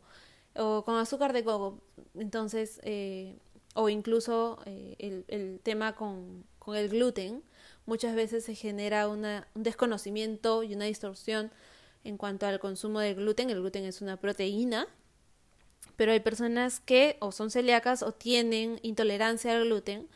O 0.56 0.84
con 0.84 0.96
azúcar 0.96 1.34
de 1.34 1.44
coco. 1.44 1.80
Entonces, 2.16 2.80
eh, 2.84 3.38
o 3.74 3.90
incluso 3.90 4.60
eh, 4.66 4.96
el, 5.00 5.26
el, 5.28 5.60
tema 5.62 5.96
con, 5.96 6.46
con, 6.60 6.76
el 6.76 6.90
gluten, 6.90 7.44
muchas 7.86 8.16
veces 8.16 8.44
se 8.46 8.56
genera 8.56 9.08
una, 9.08 9.48
un 9.56 9.64
desconocimiento 9.64 10.64
y 10.64 10.76
una 10.76 10.86
distorsión 10.86 11.52
en 12.04 12.18
cuanto 12.18 12.46
al 12.46 12.60
consumo 12.60 13.00
de 13.00 13.14
gluten. 13.14 13.50
El 13.50 13.62
gluten 13.62 13.86
es 13.86 14.02
una 14.02 14.18
proteína, 14.18 14.88
pero 15.96 16.12
hay 16.12 16.20
personas 16.20 16.80
que 16.80 17.18
o 17.20 17.32
son 17.32 17.50
celíacas 17.50 18.04
o 18.04 18.12
tienen 18.12 18.80
intolerancia 18.84 19.56
al 19.56 19.66
gluten 19.66 20.08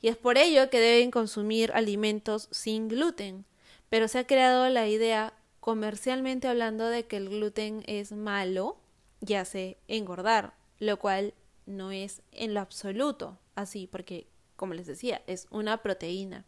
y 0.00 0.08
es 0.08 0.16
por 0.16 0.38
ello 0.38 0.70
que 0.70 0.80
deben 0.80 1.10
consumir 1.10 1.72
alimentos 1.72 2.48
sin 2.50 2.88
gluten. 2.88 3.44
Pero 3.88 4.08
se 4.08 4.20
ha 4.20 4.26
creado 4.26 4.68
la 4.68 4.88
idea, 4.88 5.34
comercialmente 5.60 6.48
hablando, 6.48 6.86
de 6.86 7.06
que 7.06 7.16
el 7.16 7.28
gluten 7.28 7.82
es 7.86 8.12
malo 8.12 8.78
y 9.26 9.34
hace 9.34 9.78
engordar, 9.88 10.54
lo 10.78 10.98
cual 10.98 11.34
no 11.66 11.90
es 11.90 12.22
en 12.32 12.54
lo 12.54 12.60
absoluto 12.60 13.38
así, 13.54 13.86
porque, 13.86 14.26
como 14.56 14.74
les 14.74 14.86
decía, 14.86 15.22
es 15.26 15.46
una 15.50 15.82
proteína. 15.82 16.44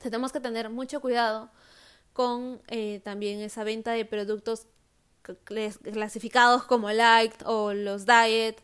Tenemos 0.00 0.32
que 0.32 0.40
tener 0.40 0.70
mucho 0.70 1.00
cuidado 1.00 1.50
con 2.12 2.60
eh, 2.68 3.00
también 3.02 3.40
esa 3.40 3.64
venta 3.64 3.92
de 3.92 4.04
productos 4.04 4.66
clasificados 5.44 6.64
como 6.64 6.90
light 6.90 7.34
o 7.44 7.72
los 7.72 8.06
diet 8.06 8.60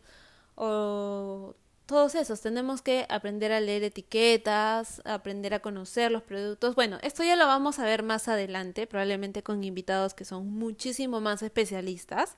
o 0.56 1.54
todos 1.88 2.14
esos. 2.14 2.42
Tenemos 2.42 2.82
que 2.82 3.06
aprender 3.08 3.50
a 3.50 3.60
leer 3.60 3.82
etiquetas, 3.82 5.00
aprender 5.06 5.54
a 5.54 5.60
conocer 5.60 6.12
los 6.12 6.22
productos. 6.22 6.74
Bueno, 6.74 6.98
esto 7.02 7.24
ya 7.24 7.34
lo 7.34 7.46
vamos 7.46 7.78
a 7.78 7.86
ver 7.86 8.02
más 8.02 8.28
adelante, 8.28 8.86
probablemente 8.86 9.42
con 9.42 9.64
invitados 9.64 10.12
que 10.12 10.26
son 10.26 10.50
muchísimo 10.50 11.20
más 11.20 11.42
especialistas. 11.42 12.36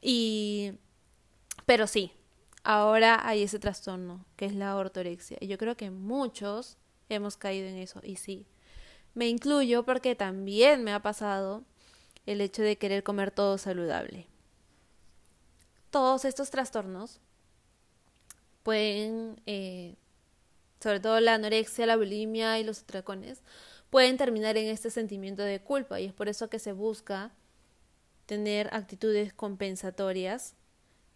Y... 0.00 0.74
Pero 1.66 1.88
sí, 1.88 2.12
ahora 2.62 3.26
hay 3.26 3.42
ese 3.42 3.58
trastorno, 3.58 4.24
que 4.36 4.46
es 4.46 4.54
la 4.54 4.76
ortorexia. 4.76 5.36
Y 5.40 5.48
yo 5.48 5.58
creo 5.58 5.76
que 5.76 5.90
muchos 5.90 6.78
hemos 7.08 7.36
caído 7.36 7.66
en 7.66 7.76
eso. 7.76 8.00
Y 8.04 8.16
sí, 8.16 8.46
me 9.14 9.28
incluyo 9.28 9.84
porque 9.84 10.14
también 10.14 10.84
me 10.84 10.92
ha 10.92 11.02
pasado 11.02 11.64
el 12.24 12.40
hecho 12.40 12.62
de 12.62 12.78
querer 12.78 13.02
comer 13.02 13.32
todo 13.32 13.58
saludable. 13.58 14.28
Todos 15.90 16.24
estos 16.24 16.50
trastornos 16.50 17.20
pueden, 18.62 19.40
eh, 19.46 19.96
sobre 20.80 21.00
todo 21.00 21.20
la 21.20 21.34
anorexia, 21.34 21.86
la 21.86 21.96
bulimia 21.96 22.58
y 22.58 22.64
los 22.64 22.82
atracones, 22.82 23.42
pueden 23.90 24.16
terminar 24.16 24.56
en 24.56 24.68
este 24.68 24.90
sentimiento 24.90 25.42
de 25.42 25.60
culpa 25.60 26.00
y 26.00 26.06
es 26.06 26.12
por 26.12 26.28
eso 26.28 26.48
que 26.48 26.58
se 26.58 26.72
busca 26.72 27.32
tener 28.26 28.72
actitudes 28.72 29.32
compensatorias 29.32 30.54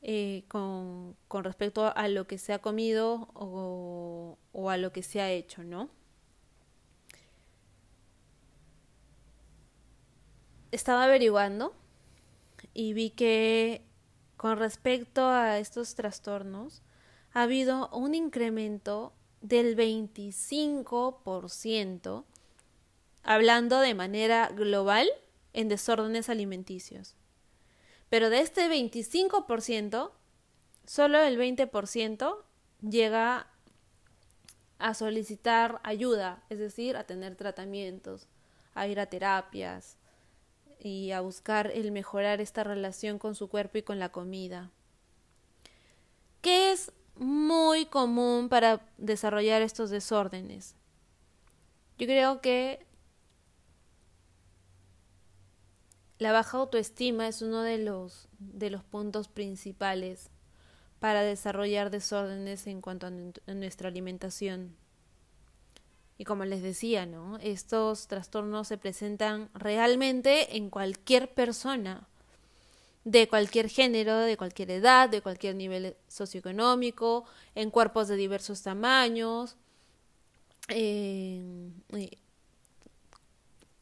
eh, 0.03 0.45
con, 0.49 1.17
respecto 1.31 1.97
a 1.97 2.09
lo 2.09 2.27
que 2.27 2.39
se 2.39 2.53
ha 2.53 2.61
comido 2.61 3.29
o, 3.35 4.37
o 4.53 4.71
a 4.71 4.77
lo 4.77 4.93
que 4.93 5.03
se 5.03 5.21
ha 5.21 5.31
hecho, 5.31 5.63
¿no? 5.63 5.89
Estaba 10.73 11.05
averiguando 11.05 11.73
y 12.75 12.93
vi 12.93 13.11
que 13.11 13.83
con 14.37 14.59
respecto 14.59 15.27
a 15.29 15.59
estos 15.59 15.95
trastornos, 15.95 16.83
ha 17.35 17.43
habido 17.43 17.91
un 17.91 18.14
incremento 18.14 19.12
del 19.43 19.76
25%, 19.76 22.25
hablando 23.25 23.81
de 23.81 23.93
manera 23.95 24.49
global, 24.49 25.07
en 25.53 25.69
desórdenes 25.69 26.31
alimenticios. 26.31 27.14
Pero 28.09 28.31
de 28.31 28.41
este 28.41 28.67
25%, 28.69 30.12
solo 30.87 31.19
el 31.19 31.38
20% 31.38 32.37
llega 32.88 33.49
a 34.79 34.95
solicitar 34.95 35.81
ayuda, 35.83 36.45
es 36.50 36.61
decir, 36.61 36.97
a 36.97 37.05
tener 37.05 37.37
tratamientos, 37.37 38.29
a 38.75 38.87
ir 38.87 39.00
a 39.00 39.07
terapias 39.07 39.97
y 40.79 41.11
a 41.11 41.21
buscar 41.21 41.73
el 41.73 41.91
mejorar 41.91 42.41
esta 42.41 42.62
relación 42.64 43.19
con 43.19 43.35
su 43.35 43.49
cuerpo 43.49 43.79
y 43.79 43.83
con 43.83 43.99
la 43.99 44.11
comida. 44.11 44.71
¿Qué 46.41 46.71
es 46.73 46.93
muy 47.16 47.87
común 47.87 48.49
para 48.49 48.87
desarrollar 48.99 49.62
estos 49.62 49.90
desórdenes? 49.90 50.76
Yo 51.99 52.06
creo 52.06 52.40
que 52.40 52.87
la 56.18 56.33
baja 56.33 56.59
autoestima 56.59 57.28
es 57.28 57.42
uno 57.42 57.62
de 57.62 57.78
los, 57.78 58.28
de 58.38 58.71
los 58.71 58.83
puntos 58.83 59.28
principales 59.28 60.30
para 60.99 61.23
desarrollar 61.23 61.90
desórdenes 61.90 62.66
en 62.66 62.80
cuanto 62.80 63.06
a, 63.06 63.52
nuestra 63.52 63.88
alimentación. 63.88 64.75
Y 66.16 66.25
como 66.25 66.44
les 66.44 66.62
decía, 66.62 67.04
¿no? 67.04 67.37
Estos 67.42 68.06
trastornos 68.06 68.68
se 68.68 68.78
presentan 68.78 69.50
realmente 69.52 70.56
en 70.56 70.71
cualquier 70.71 71.35
persona, 71.35 72.09
de 73.05 73.29
cualquier 73.29 73.69
género, 73.69 74.19
de 74.19 74.37
cualquier 74.37 74.71
edad, 74.71 75.09
de 75.09 75.21
cualquier 75.21 75.55
nivel 75.55 75.97
socioeconómico, 76.09 77.25
en 77.55 77.71
cuerpos 77.71 78.09
de 78.09 78.17
diversos 78.17 78.63
tamaños, 78.63 79.57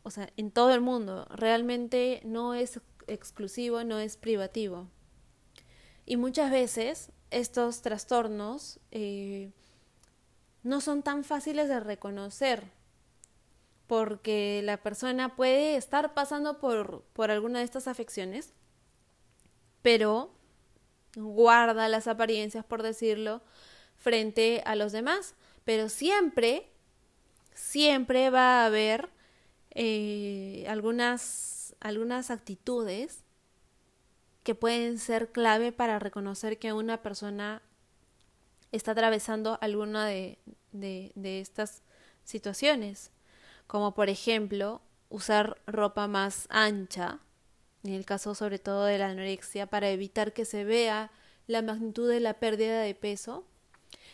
o 0.02 0.10
sea, 0.10 0.28
en 0.36 0.50
todo 0.50 0.74
el 0.74 0.80
mundo. 0.80 1.26
Realmente 1.30 2.20
no 2.24 2.54
es 2.54 2.80
exclusivo, 3.06 3.84
no 3.84 3.98
es 3.98 4.16
privativo. 4.16 4.88
Y 6.04 6.16
muchas 6.16 6.50
veces 6.50 7.12
estos 7.30 7.82
trastornos 7.82 8.80
eh, 8.90 9.52
no 10.64 10.80
son 10.80 11.02
tan 11.02 11.22
fáciles 11.22 11.68
de 11.68 11.80
reconocer 11.80 12.64
porque 13.86 14.62
la 14.64 14.82
persona 14.82 15.36
puede 15.36 15.76
estar 15.76 16.14
pasando 16.14 16.58
por, 16.58 17.02
por 17.12 17.30
alguna 17.30 17.60
de 17.60 17.64
estas 17.64 17.88
afecciones, 17.88 18.54
pero 19.82 20.32
guarda 21.16 21.88
las 21.88 22.06
apariencias, 22.06 22.64
por 22.64 22.82
decirlo, 22.82 23.42
frente 23.96 24.62
a 24.64 24.76
los 24.76 24.92
demás. 24.92 25.34
Pero 25.64 25.88
siempre, 25.88 26.70
siempre 27.54 28.30
va 28.30 28.62
a 28.62 28.66
haber 28.66 29.10
eh, 29.70 30.64
algunas, 30.68 31.74
algunas 31.80 32.30
actitudes 32.30 33.24
que 34.42 34.54
pueden 34.54 34.98
ser 34.98 35.30
clave 35.30 35.72
para 35.72 35.98
reconocer 35.98 36.58
que 36.58 36.72
una 36.72 37.02
persona 37.02 37.62
está 38.72 38.92
atravesando 38.92 39.58
alguna 39.60 40.06
de, 40.06 40.38
de, 40.72 41.12
de 41.14 41.40
estas 41.40 41.82
situaciones, 42.24 43.12
como 43.66 43.94
por 43.94 44.08
ejemplo 44.08 44.82
usar 45.10 45.60
ropa 45.66 46.08
más 46.08 46.46
ancha, 46.50 47.20
en 47.84 47.92
el 47.92 48.04
caso 48.04 48.34
sobre 48.34 48.58
todo 48.58 48.84
de 48.84 48.98
la 48.98 49.08
anorexia, 49.08 49.66
para 49.66 49.90
evitar 49.90 50.32
que 50.32 50.44
se 50.44 50.64
vea 50.64 51.10
la 51.46 51.62
magnitud 51.62 52.08
de 52.08 52.20
la 52.20 52.34
pérdida 52.34 52.80
de 52.80 52.94
peso. 52.94 53.44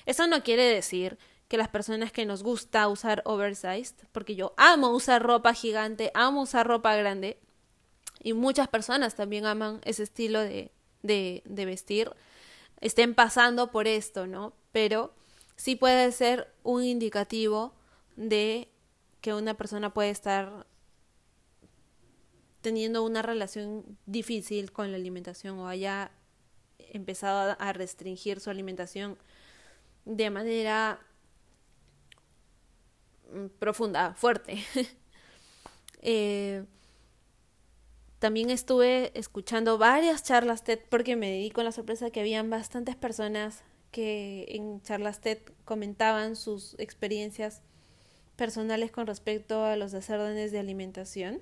Eso 0.07 0.27
no 0.27 0.43
quiere 0.43 0.65
decir 0.65 1.19
que 1.49 1.57
las 1.57 1.69
personas 1.69 2.13
que 2.13 2.27
nos 2.27 2.43
gusta 2.43 2.89
usar 2.89 3.23
oversized, 3.25 3.95
porque 4.13 4.35
yo 4.35 4.55
amo 4.57 4.91
usar 4.91 5.23
ropa 5.23 5.55
gigante, 5.55 6.11
amo 6.15 6.43
usar 6.43 6.67
ropa 6.67 6.95
grande, 6.97 7.39
y 8.23 8.33
muchas 8.33 8.69
personas 8.69 9.15
también 9.15 9.47
aman 9.47 9.81
ese 9.85 10.03
estilo 10.03 10.41
de, 10.41 10.73
de, 11.03 11.43
de 11.47 11.65
vestir, 11.65 12.11
estén 12.81 13.15
pasando 13.15 13.71
por 13.71 13.87
esto, 13.87 14.27
¿no? 14.27 14.53
Pero 14.73 15.15
sí 15.57 15.77
puede 15.77 16.11
ser 16.13 16.53
un 16.63 16.85
indicativo 16.85 17.75
de 18.17 18.69
que 19.21 19.35
una 19.35 19.55
persona 19.55 19.95
puede 19.95 20.11
estar 20.11 20.67
teniendo 22.69 23.03
una 23.03 23.23
relación 23.23 23.97
difícil 24.05 24.73
con 24.73 24.93
la 24.93 24.99
alimentación 24.99 25.59
o 25.59 25.69
haya 25.69 26.11
empezado 26.93 27.57
a 27.59 27.73
restringir 27.73 28.41
su 28.41 28.51
alimentación 28.51 29.17
de 30.05 30.29
manera 30.29 31.01
mm, 33.33 33.47
profunda, 33.59 34.13
fuerte. 34.13 34.59
eh, 36.03 36.67
también 38.19 38.51
estuve 38.51 39.19
escuchando 39.19 39.79
varias 39.79 40.23
charlas 40.23 40.63
TED 40.63 40.81
porque 40.91 41.17
me 41.17 41.33
di 41.33 41.51
con 41.51 41.65
la 41.65 41.73
sorpresa 41.73 42.11
que 42.11 42.21
habían 42.21 42.51
bastantes 42.51 42.97
personas 42.97 43.63
que 43.93 44.45
en 44.51 44.83
charlas 44.83 45.23
TED 45.23 45.39
comentaban 45.65 46.37
sus 46.37 46.79
experiencias 46.79 47.63
personales 48.37 48.91
con 48.91 49.07
respecto 49.07 49.65
a 49.65 49.77
los 49.77 49.91
desórdenes 49.91 50.53
de 50.53 50.59
alimentación 50.59 51.41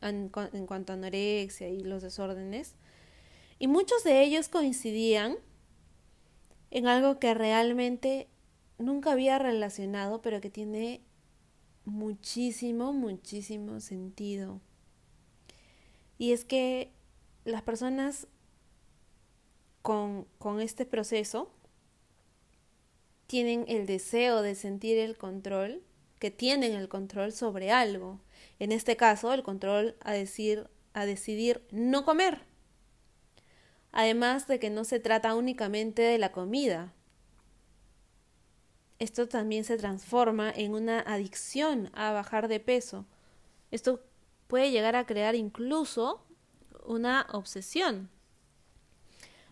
en, 0.00 0.28
cuanto 0.28 0.92
a 0.92 0.96
anorexia 0.96 1.68
y 1.68 1.80
los 1.80 2.02
desórdenes. 2.02 2.74
Y 3.58 3.68
muchos 3.68 4.04
de 4.04 4.22
ellos 4.22 4.48
coincidían 4.48 5.36
en 6.70 6.86
algo 6.86 7.18
que 7.18 7.34
realmente 7.34 8.28
nunca 8.78 9.12
había 9.12 9.38
relacionado, 9.38 10.22
pero 10.22 10.40
que 10.40 10.50
tiene 10.50 11.02
muchísimo, 11.84 12.92
muchísimo 12.92 13.80
sentido. 13.80 14.60
Y 16.18 16.32
es 16.32 16.44
que 16.44 16.92
las 17.44 17.62
personas 17.62 18.26
con, 19.82 20.26
con 20.38 20.60
este 20.60 20.84
proceso 20.84 21.50
tienen 23.26 23.64
el 23.68 23.86
deseo 23.86 24.42
de 24.42 24.54
sentir 24.54 24.98
el 24.98 25.16
control, 25.16 25.82
que 26.18 26.30
tienen 26.30 26.72
el 26.72 26.88
control 26.88 27.32
sobre 27.32 27.70
algo. 27.70 28.20
En 28.58 28.72
este 28.72 28.96
caso, 28.96 29.32
el 29.32 29.42
control 29.42 29.96
a 30.00 30.12
decir 30.12 30.68
a 30.98 31.06
decidir 31.06 31.62
no 31.70 32.04
comer. 32.04 32.40
Además 33.92 34.46
de 34.46 34.58
que 34.58 34.70
no 34.70 34.84
se 34.84 35.00
trata 35.00 35.34
únicamente 35.34 36.02
de 36.02 36.18
la 36.18 36.32
comida. 36.32 36.92
Esto 38.98 39.28
también 39.28 39.64
se 39.64 39.76
transforma 39.76 40.50
en 40.50 40.74
una 40.74 41.00
adicción 41.00 41.90
a 41.94 42.12
bajar 42.12 42.48
de 42.48 42.58
peso. 42.58 43.06
Esto 43.70 44.00
puede 44.48 44.70
llegar 44.70 44.96
a 44.96 45.06
crear 45.06 45.34
incluso 45.36 46.24
una 46.84 47.26
obsesión. 47.32 48.10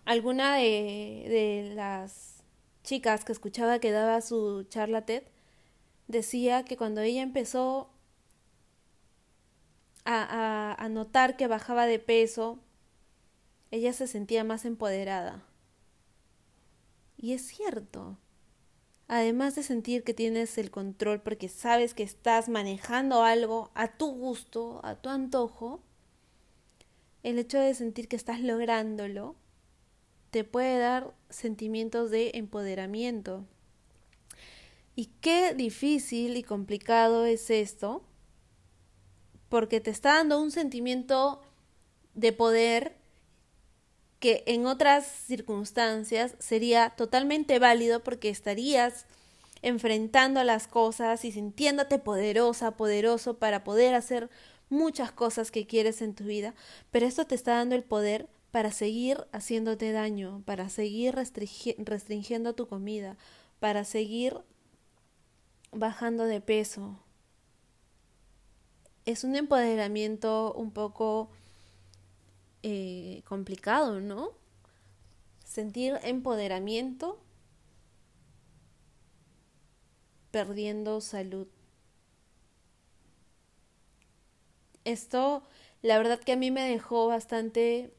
Alguna 0.04 0.56
de, 0.56 1.26
de 1.28 1.74
las 1.74 2.42
chicas 2.82 3.24
que 3.24 3.32
escuchaba 3.32 3.78
que 3.78 3.92
daba 3.92 4.20
su 4.20 4.64
charla 4.64 5.04
TED 5.04 5.24
decía 6.08 6.64
que 6.64 6.76
cuando 6.76 7.00
ella 7.00 7.22
empezó 7.22 7.90
a, 10.06 10.88
notar 10.90 11.36
que 11.36 11.46
bajaba 11.46 11.86
de 11.86 11.98
peso, 11.98 12.58
ella 13.70 13.92
se 13.92 14.06
sentía 14.06 14.44
más 14.44 14.64
empoderada. 14.64 15.42
Y 17.16 17.32
es 17.32 17.42
cierto. 17.42 18.18
Además 19.08 19.54
de 19.54 19.62
sentir 19.62 20.02
que 20.02 20.14
tienes 20.14 20.58
el 20.58 20.70
control 20.70 21.20
porque 21.20 21.48
sabes 21.48 21.94
que 21.94 22.02
estás 22.02 22.48
manejando 22.48 23.22
algo 23.22 23.70
a 23.74 23.96
tu 23.96 24.10
gusto, 24.12 24.80
a 24.84 24.96
tu 24.96 25.08
antojo, 25.08 25.80
el 27.22 27.38
hecho 27.38 27.58
de 27.58 27.74
sentir 27.74 28.08
que 28.08 28.16
estás 28.16 28.40
lográndolo 28.40 29.36
te 30.30 30.44
puede 30.44 30.78
dar 30.78 31.14
sentimientos 31.28 32.10
de 32.10 32.32
empoderamiento. 32.34 33.44
Y 34.94 35.06
qué 35.20 35.54
difícil 35.54 36.36
y 36.36 36.42
complicado 36.42 37.26
es 37.26 37.50
esto, 37.50 38.02
porque 39.48 39.80
te 39.80 39.90
está 39.90 40.14
dando 40.14 40.40
un 40.40 40.50
sentimiento 40.50 41.40
de 42.14 42.32
poder 42.32 42.96
que 44.18 44.42
en 44.46 44.66
otras 44.66 45.06
circunstancias 45.06 46.34
sería 46.38 46.90
totalmente 46.90 47.58
válido 47.58 48.02
porque 48.02 48.30
estarías 48.30 49.06
enfrentando 49.62 50.42
las 50.44 50.66
cosas 50.66 51.24
y 51.24 51.32
sintiéndote 51.32 51.98
poderosa, 51.98 52.76
poderoso 52.76 53.38
para 53.38 53.64
poder 53.64 53.94
hacer 53.94 54.30
muchas 54.68 55.12
cosas 55.12 55.50
que 55.50 55.66
quieres 55.66 56.02
en 56.02 56.14
tu 56.14 56.24
vida, 56.24 56.54
pero 56.90 57.06
esto 57.06 57.26
te 57.26 57.34
está 57.34 57.56
dando 57.56 57.74
el 57.74 57.84
poder 57.84 58.28
para 58.50 58.72
seguir 58.72 59.26
haciéndote 59.32 59.92
daño, 59.92 60.42
para 60.44 60.68
seguir 60.68 61.14
restringiendo 61.14 62.54
tu 62.54 62.66
comida, 62.66 63.16
para 63.60 63.84
seguir 63.84 64.38
bajando 65.72 66.24
de 66.24 66.40
peso. 66.40 66.98
Es 69.06 69.24
un 69.24 69.36
empoderamiento 69.36 70.52
un 70.52 70.70
poco 70.70 71.30
eh, 72.62 73.22
complicado, 73.24 74.00
¿no? 74.00 74.30
Sentir 75.44 75.98
empoderamiento 76.02 77.18
perdiendo 80.30 81.00
salud. 81.00 81.46
Esto 84.84 85.42
la 85.82 85.98
verdad 85.98 86.20
que 86.20 86.32
a 86.32 86.36
mí 86.36 86.50
me 86.50 86.68
dejó 86.68 87.06
bastante 87.08 87.92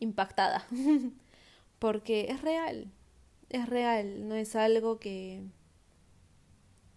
impactada, 0.00 0.66
porque 1.78 2.26
es 2.30 2.42
real, 2.42 2.90
es 3.50 3.68
real, 3.68 4.28
no 4.28 4.34
es 4.34 4.56
algo 4.56 4.98
que, 4.98 5.42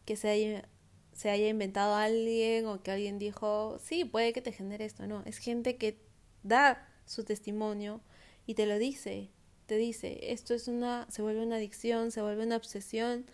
que 0.05 0.15
se, 0.15 0.29
haya, 0.29 0.69
se 1.15 1.29
haya 1.29 1.47
inventado 1.47 1.95
alguien 1.95 2.67
o 2.67 2.83
que 2.83 2.91
alguien 2.91 3.17
dijo, 3.17 3.77
sí, 3.79 4.03
puede 4.05 4.33
que 4.33 4.41
te 4.41 4.51
genere 4.51 4.85
esto, 4.85 5.07
no, 5.07 5.23
es 5.25 5.37
gente 5.37 5.77
que 5.77 5.97
da 6.43 6.87
su 7.05 7.23
testimonio 7.23 8.01
y 8.45 8.55
te 8.55 8.65
lo 8.65 8.77
dice, 8.77 9.31
te 9.65 9.77
dice, 9.77 10.33
esto 10.33 10.53
es 10.53 10.67
una, 10.67 11.07
se 11.09 11.21
vuelve 11.21 11.43
una 11.43 11.55
adicción, 11.55 12.11
se 12.11 12.21
vuelve 12.21 12.45
una 12.45 12.57
obsesión, 12.57 13.25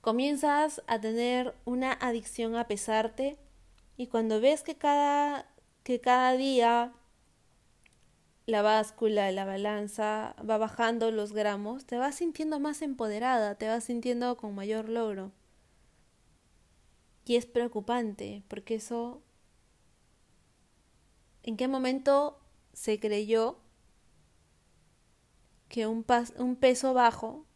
comienzas 0.00 0.82
a 0.86 1.00
tener 1.00 1.54
una 1.64 1.92
adicción 1.92 2.54
a 2.54 2.68
pesarte 2.68 3.36
y 3.96 4.06
cuando 4.06 4.40
ves 4.40 4.62
que 4.62 4.76
cada, 4.76 5.52
que 5.82 6.00
cada 6.00 6.32
día 6.36 6.92
la 8.46 8.62
báscula, 8.62 9.32
la 9.32 9.44
balanza 9.44 10.36
va 10.48 10.58
bajando 10.58 11.10
los 11.10 11.32
gramos, 11.32 11.86
te 11.86 11.96
vas 11.96 12.14
sintiendo 12.14 12.60
más 12.60 12.82
empoderada, 12.82 13.56
te 13.56 13.66
vas 13.66 13.82
sintiendo 13.82 14.36
con 14.36 14.54
mayor 14.54 14.88
logro. 14.88 15.32
Y 17.26 17.34
es 17.34 17.44
preocupante, 17.44 18.44
porque 18.46 18.76
eso... 18.76 19.20
¿En 21.42 21.56
qué 21.56 21.66
momento 21.68 22.40
se 22.72 22.98
creyó 23.00 23.58
que 25.68 25.86
un, 25.86 26.04
peso 26.04 26.94
bajo 26.94 27.46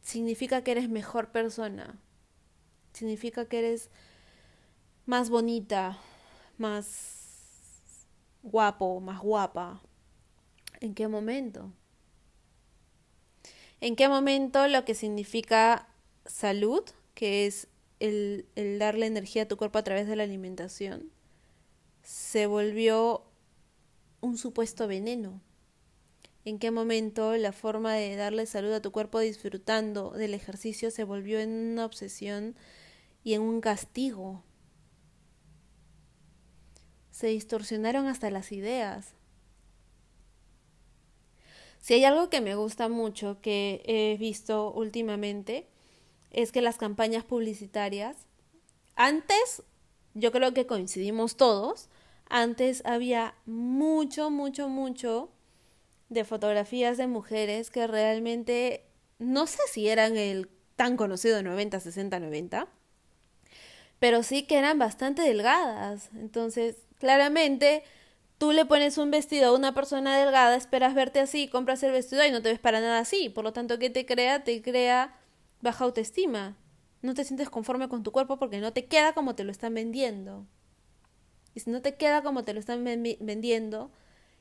significa 0.00 0.64
que 0.64 0.72
eres 0.72 0.88
mejor 0.88 1.32
persona? 1.32 2.00
Significa 2.94 3.46
que 3.46 3.58
eres 3.58 3.90
más 5.04 5.28
bonita, 5.28 5.98
más 6.56 8.06
guapo, 8.42 9.00
más 9.00 9.20
guapa. 9.20 9.82
¿En 10.80 10.94
qué 10.94 11.08
momento? 11.08 11.72
¿En 13.82 13.96
qué 13.96 14.08
momento 14.08 14.66
lo 14.66 14.86
que 14.86 14.94
significa 14.94 15.89
salud, 16.26 16.82
que 17.14 17.46
es 17.46 17.68
el, 17.98 18.46
el, 18.54 18.78
darle 18.78 19.06
energía 19.06 19.42
a 19.42 19.48
tu 19.48 19.56
cuerpo 19.56 19.78
a 19.78 19.84
través 19.84 20.06
de 20.06 20.16
la 20.16 20.22
alimentación, 20.22 21.10
se 22.02 22.46
volvió 22.46 23.24
un 24.20 24.36
supuesto 24.38 24.86
veneno? 24.86 25.40
¿En 26.44 26.58
qué 26.58 26.70
momento 26.70 27.36
la 27.36 27.52
forma 27.52 27.94
de 27.94 28.16
darle 28.16 28.46
salud 28.46 28.72
a 28.72 28.82
tu 28.82 28.92
cuerpo 28.92 29.18
disfrutando 29.20 30.12
del 30.12 30.34
ejercicio 30.34 30.90
se 30.90 31.04
volvió 31.04 31.38
en 31.40 31.50
una 31.50 31.84
obsesión 31.84 32.56
y 33.22 33.34
en 33.34 33.42
un 33.42 33.60
castigo? 33.60 34.42
se 37.20 37.26
distorsionaron 37.26 38.06
hasta 38.06 38.30
las 38.30 38.50
ideas. 38.50 39.12
Si 41.80 41.92
hay 41.92 42.04
algo 42.04 42.30
que 42.30 42.40
me 42.40 42.54
gusta 42.54 42.88
mucho 42.88 43.42
que 43.42 43.82
he 43.84 44.16
visto 44.18 44.72
últimamente 44.72 45.68
es 46.30 46.52
que 46.52 46.62
las 46.62 46.76
campañas 46.76 47.24
publicitarias, 47.24 48.16
antes, 48.96 49.62
yo 50.14 50.32
creo 50.32 50.54
que 50.54 50.66
coincidimos 50.66 51.36
todos, 51.36 51.88
antes 52.28 52.82
había 52.84 53.34
mucho, 53.46 54.30
mucho, 54.30 54.68
mucho 54.68 55.30
de 56.08 56.24
fotografías 56.24 56.96
de 56.96 57.06
mujeres 57.06 57.70
que 57.70 57.86
realmente 57.86 58.84
no 59.18 59.46
sé 59.46 59.60
si 59.72 59.88
eran 59.88 60.16
el 60.16 60.48
tan 60.76 60.96
conocido 60.96 61.42
90, 61.42 61.80
60, 61.80 62.20
90, 62.20 62.68
pero 63.98 64.22
sí 64.22 64.44
que 64.44 64.58
eran 64.58 64.78
bastante 64.78 65.22
delgadas. 65.22 66.10
Entonces, 66.14 66.76
Claramente, 67.00 67.82
tú 68.36 68.52
le 68.52 68.66
pones 68.66 68.98
un 68.98 69.10
vestido 69.10 69.48
a 69.48 69.54
una 69.56 69.74
persona 69.74 70.18
delgada, 70.18 70.54
esperas 70.54 70.94
verte 70.94 71.18
así, 71.18 71.48
compras 71.48 71.82
el 71.82 71.92
vestido 71.92 72.24
y 72.26 72.30
no 72.30 72.42
te 72.42 72.50
ves 72.50 72.60
para 72.60 72.80
nada 72.80 73.00
así. 73.00 73.30
Por 73.30 73.42
lo 73.42 73.54
tanto, 73.54 73.78
¿qué 73.78 73.88
te 73.88 74.04
crea? 74.04 74.44
Te 74.44 74.60
crea 74.60 75.16
baja 75.60 75.84
autoestima. 75.84 76.56
No 77.02 77.14
te 77.14 77.24
sientes 77.24 77.50
conforme 77.50 77.88
con 77.88 78.02
tu 78.02 78.12
cuerpo 78.12 78.38
porque 78.38 78.60
no 78.60 78.72
te 78.72 78.86
queda 78.86 79.14
como 79.14 79.34
te 79.34 79.44
lo 79.44 79.50
están 79.50 79.74
vendiendo. 79.74 80.46
Y 81.54 81.60
si 81.60 81.70
no 81.70 81.82
te 81.82 81.96
queda 81.96 82.22
como 82.22 82.44
te 82.44 82.52
lo 82.54 82.60
están 82.60 82.84
vendiendo 82.84 83.90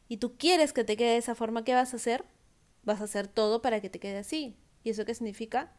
y 0.08 0.18
tú 0.18 0.38
quieres 0.38 0.74
que 0.74 0.84
te 0.84 0.98
quede 0.98 1.12
de 1.12 1.18
esa 1.18 1.36
forma, 1.36 1.64
¿qué 1.64 1.74
vas 1.74 1.94
a 1.94 1.98
hacer? 1.98 2.26
Vas 2.84 3.02
a 3.02 3.06
hacer 3.06 3.28
todo 3.28 3.62
para 3.62 3.82
que 3.82 3.90
te 3.90 4.00
quede 4.00 4.18
así. 4.18 4.56
¿Y 4.84 4.90
eso 4.90 5.06
qué 5.06 5.14
significa? 5.14 5.74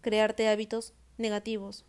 Crearte 0.00 0.48
hábitos 0.48 0.94
negativos. 1.18 1.84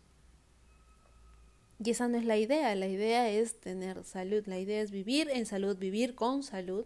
Y 1.82 1.90
esa 1.90 2.08
no 2.08 2.18
es 2.18 2.24
la 2.26 2.36
idea, 2.36 2.74
la 2.74 2.88
idea 2.88 3.30
es 3.30 3.58
tener 3.58 4.04
salud, 4.04 4.44
la 4.46 4.58
idea 4.58 4.82
es 4.82 4.90
vivir 4.90 5.30
en 5.30 5.46
salud, 5.46 5.78
vivir 5.78 6.14
con 6.14 6.42
salud. 6.42 6.84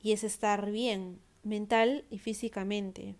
Y 0.00 0.12
es 0.12 0.22
estar 0.22 0.70
bien, 0.70 1.20
mental 1.42 2.04
y 2.08 2.18
físicamente. 2.18 3.16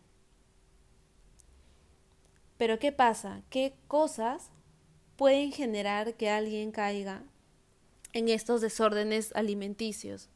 Pero 2.59 2.79
¿qué 2.79 2.93
pasa? 2.93 3.43
¿Qué 3.51 3.75
cosas 3.89 4.51
pueden 5.17 5.53
generar 5.53 6.15
que 6.15 6.31
alguien 6.31 6.73
caiga 6.73 7.23
en 8.13 8.29
estos 8.29 8.61
desórdenes 8.61 9.33
alimenticios? 9.35 10.29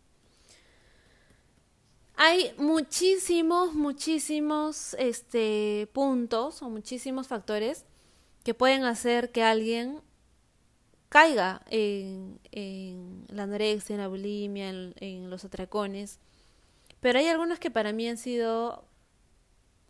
Hay 2.17 2.53
muchísimos, 2.59 3.73
muchísimos 3.73 4.95
este, 4.99 5.89
puntos 5.95 6.61
o 6.63 6.69
muchísimos 6.69 7.29
factores 7.29 7.87
que 8.45 8.53
pueden 8.53 8.85
hacer 8.85 9.33
que 9.33 9.43
alguien 9.43 10.03
caiga 11.09 11.63
en, 11.71 12.39
la 13.29 13.45
anorexia, 13.45 13.95
en 13.95 14.01
la 14.01 14.09
bulimia, 14.09 14.69
en, 14.69 15.31
los 15.31 15.45
atracones. 15.45 16.19
Pero 17.01 17.19
hay 17.19 17.27
algunos 17.29 17.59
que 17.59 17.71
para 17.71 17.93
mí 17.93 18.07
han 18.09 18.17
sido, 18.17 18.85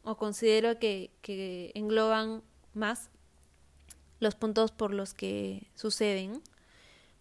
o 0.02 0.16
considero 0.16 0.78
que, 0.78 1.10
que 1.22 1.72
engloban 1.74 2.42
más 2.74 3.10
los 4.18 4.34
puntos 4.34 4.70
por 4.72 4.92
los 4.92 5.14
que 5.14 5.68
suceden. 5.74 6.42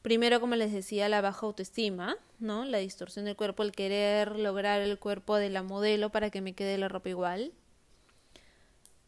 Primero, 0.02 0.40
como 0.40 0.56
les 0.56 0.72
decía, 0.72 1.10
la 1.10 1.22
baja 1.22 1.46
autoestima, 1.46 2.18
¿no? 2.40 2.66
La 2.66 2.78
distorsión 2.78 3.26
del 3.26 3.36
cuerpo, 3.36 3.64
el 3.64 3.72
querer 3.72 4.38
lograr 4.38 4.82
el 4.82 4.98
cuerpo 5.00 5.36
de 5.36 5.50
la 5.50 5.64
modelo 5.64 6.10
para 6.10 6.30
que 6.30 6.42
me 6.42 6.54
quede 6.54 6.78
la 6.78 6.88
ropa 6.88 7.10
igual 7.10 7.54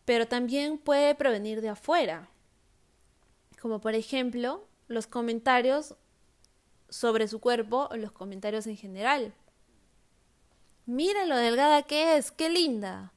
pero 0.06 0.28
también 0.28 0.78
puede 0.78 1.16
provenir 1.16 1.62
de 1.62 1.70
afuera, 1.70 2.28
como 3.62 3.80
por 3.80 3.96
ejemplo 3.96 4.68
los 4.88 5.08
comentarios 5.08 5.96
sobre 6.90 7.28
su 7.28 7.40
cuerpo 7.40 7.88
o 7.90 7.96
los 7.96 8.12
comentarios 8.12 8.68
en 8.68 8.76
general. 8.76 9.34
Mira 10.86 11.26
lo 11.26 11.38
delgada 11.38 11.84
que 11.84 12.18
es, 12.18 12.32
qué 12.32 12.50
linda. 12.50 13.14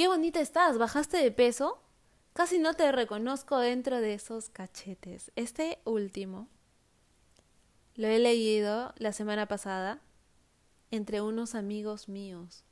Qué 0.00 0.08
bonita 0.08 0.40
estás, 0.40 0.78
bajaste 0.78 1.18
de 1.18 1.30
peso. 1.30 1.78
Casi 2.32 2.58
no 2.58 2.72
te 2.72 2.90
reconozco 2.90 3.58
dentro 3.58 4.00
de 4.00 4.14
esos 4.14 4.48
cachetes. 4.48 5.30
Este 5.36 5.78
último 5.84 6.48
lo 7.96 8.08
he 8.08 8.18
leído 8.18 8.94
la 8.96 9.12
semana 9.12 9.44
pasada 9.44 10.00
entre 10.90 11.20
unos 11.20 11.54
amigos 11.54 12.08
míos 12.08 12.64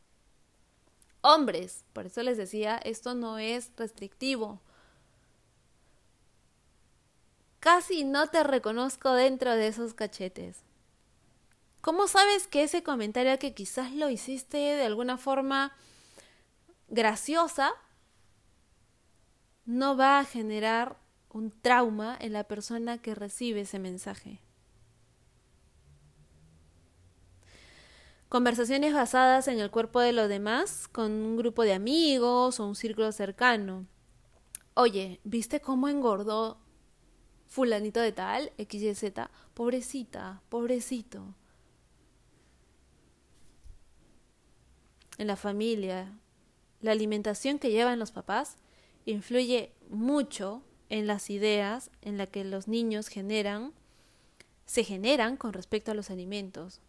hombres. 1.21 1.85
Por 1.93 2.07
eso 2.07 2.23
les 2.23 2.38
decía, 2.38 2.79
esto 2.79 3.14
no 3.14 3.37
es 3.37 3.73
restrictivo. 3.77 4.62
Casi 7.61 8.05
no 8.05 8.29
te 8.29 8.43
reconozco 8.43 9.12
dentro 9.12 9.55
de 9.55 9.67
esos 9.67 9.93
cachetes. 9.93 10.62
¿Cómo 11.83 12.09
sabes 12.09 12.47
que 12.47 12.62
ese 12.62 12.83
comentario 12.83 13.38
que 13.38 13.53
quizás 13.53 13.93
lo 13.93 14.09
hiciste 14.09 14.57
de 14.57 14.85
alguna 14.85 15.19
forma 15.19 15.77
graciosa 16.88 17.72
no 19.64 19.96
va 19.96 20.18
a 20.18 20.24
generar 20.24 20.98
un 21.31 21.51
trauma 21.51 22.16
en 22.20 22.33
la 22.33 22.44
persona 22.44 22.98
que 22.98 23.14
recibe 23.14 23.61
ese 23.61 23.79
mensaje? 23.79 24.40
Conversaciones 28.29 28.92
basadas 28.92 29.48
en 29.48 29.59
el 29.59 29.70
cuerpo 29.70 30.01
de 30.01 30.12
los 30.12 30.29
demás 30.29 30.87
con 30.88 31.12
un 31.12 31.37
grupo 31.38 31.62
de 31.62 31.72
amigos 31.72 32.61
o 32.61 32.66
un 32.66 32.74
círculo 32.74 33.11
cercano. 33.11 33.87
Oye, 34.74 35.20
¿viste 35.24 35.61
cómo 35.61 35.88
engordó 35.88 36.59
fulanito 37.46 38.01
de 38.01 38.12
tal, 38.12 38.53
XYZ? 38.59 39.12
Pobrecita, 39.55 40.42
pobrecito. 40.51 41.35
En 45.16 45.27
la 45.27 45.37
familia, 45.37 46.12
la 46.81 46.93
alimentación 46.93 47.59
que 47.59 47.71
llevan 47.71 47.99
los 47.99 48.12
papás 48.12 48.57
influye 49.05 49.73
mucho 49.91 50.62
en 50.91 51.07
las 51.07 51.31
ideas 51.31 51.91
en 52.03 52.19
las 52.19 52.29
que 52.29 52.45
los 52.45 52.69
niños 52.69 53.09
generan, 53.09 53.73
se 54.67 54.85
generan 54.85 55.37
con 55.37 55.53
respecto 55.53 55.91
a 55.91 55.95
los 55.95 56.11
alimentos. 56.11 56.81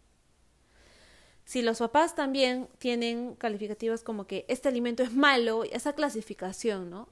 Si 1.44 1.62
los 1.62 1.78
papás 1.78 2.14
también 2.14 2.68
tienen 2.78 3.34
calificativos 3.34 4.02
como 4.02 4.26
que 4.26 4.44
este 4.48 4.68
alimento 4.68 5.02
es 5.02 5.12
malo, 5.12 5.64
esa 5.64 5.94
clasificación, 5.94 6.90
¿no? 6.90 7.08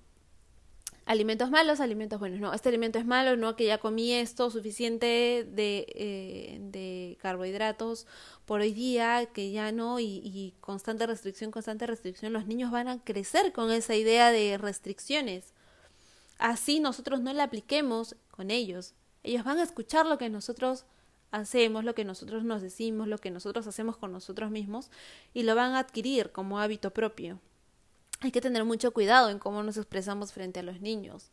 Alimentos 1.08 1.50
malos, 1.50 1.80
alimentos 1.80 2.20
buenos. 2.20 2.38
No, 2.38 2.52
este 2.52 2.68
alimento 2.68 2.98
es 2.98 3.06
malo, 3.06 3.34
no, 3.36 3.56
que 3.56 3.64
ya 3.64 3.78
comí 3.78 4.12
esto 4.12 4.50
suficiente 4.50 5.46
de, 5.50 5.86
eh, 5.94 6.58
de 6.60 7.16
carbohidratos 7.22 8.06
por 8.44 8.60
hoy 8.60 8.74
día, 8.74 9.24
que 9.32 9.50
ya 9.50 9.72
no, 9.72 10.00
y, 10.00 10.20
y, 10.22 10.54
constante 10.60 11.06
restricción, 11.06 11.50
constante 11.50 11.86
restricción. 11.86 12.34
Los 12.34 12.46
niños 12.46 12.70
van 12.70 12.88
a 12.88 13.02
crecer 13.02 13.54
con 13.54 13.70
esa 13.70 13.96
idea 13.96 14.30
de 14.30 14.58
restricciones. 14.58 15.54
Así 16.36 16.78
nosotros 16.78 17.22
no 17.22 17.32
la 17.32 17.44
apliquemos 17.44 18.14
con 18.30 18.50
ellos. 18.50 18.92
Ellos 19.22 19.44
van 19.44 19.58
a 19.58 19.62
escuchar 19.62 20.04
lo 20.04 20.18
que 20.18 20.28
nosotros 20.28 20.84
hacemos, 21.30 21.84
lo 21.84 21.94
que 21.94 22.04
nosotros 22.04 22.44
nos 22.44 22.60
decimos, 22.60 23.08
lo 23.08 23.16
que 23.16 23.30
nosotros 23.30 23.66
hacemos 23.66 23.96
con 23.96 24.12
nosotros 24.12 24.50
mismos, 24.50 24.90
y 25.32 25.44
lo 25.44 25.54
van 25.54 25.72
a 25.72 25.78
adquirir 25.78 26.32
como 26.32 26.60
hábito 26.60 26.92
propio. 26.92 27.40
Hay 28.20 28.32
que 28.32 28.40
tener 28.40 28.64
mucho 28.64 28.92
cuidado 28.92 29.30
en 29.30 29.38
cómo 29.38 29.62
nos 29.62 29.76
expresamos 29.76 30.32
frente 30.32 30.60
a 30.60 30.64
los 30.64 30.80
niños. 30.80 31.30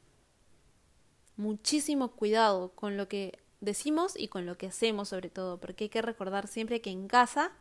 Muchísimo 1.35 2.11
cuidado 2.11 2.71
con 2.75 2.95
lo 2.95 3.07
que 3.07 3.43
decimos 3.59 4.13
y 4.17 4.27
con 4.27 4.45
lo 4.45 4.57
que 4.57 4.67
hacemos 4.67 5.09
sobre 5.09 5.29
todo, 5.29 5.59
porque 5.59 5.85
hay 5.85 5.89
que 5.89 6.01
recordar 6.01 6.47
siempre 6.47 6.81
que 6.81 6.91
en 6.91 7.07
casa 7.07 7.51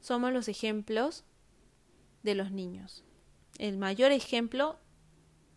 somos 0.00 0.32
los 0.32 0.48
ejemplos 0.48 1.24
de 2.22 2.34
los 2.34 2.50
niños. 2.50 3.04
El 3.58 3.76
mayor 3.76 4.12
ejemplo 4.12 4.78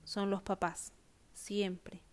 son 0.03 0.29
los 0.29 0.41
papás, 0.41 0.91
siempre. 1.33 2.03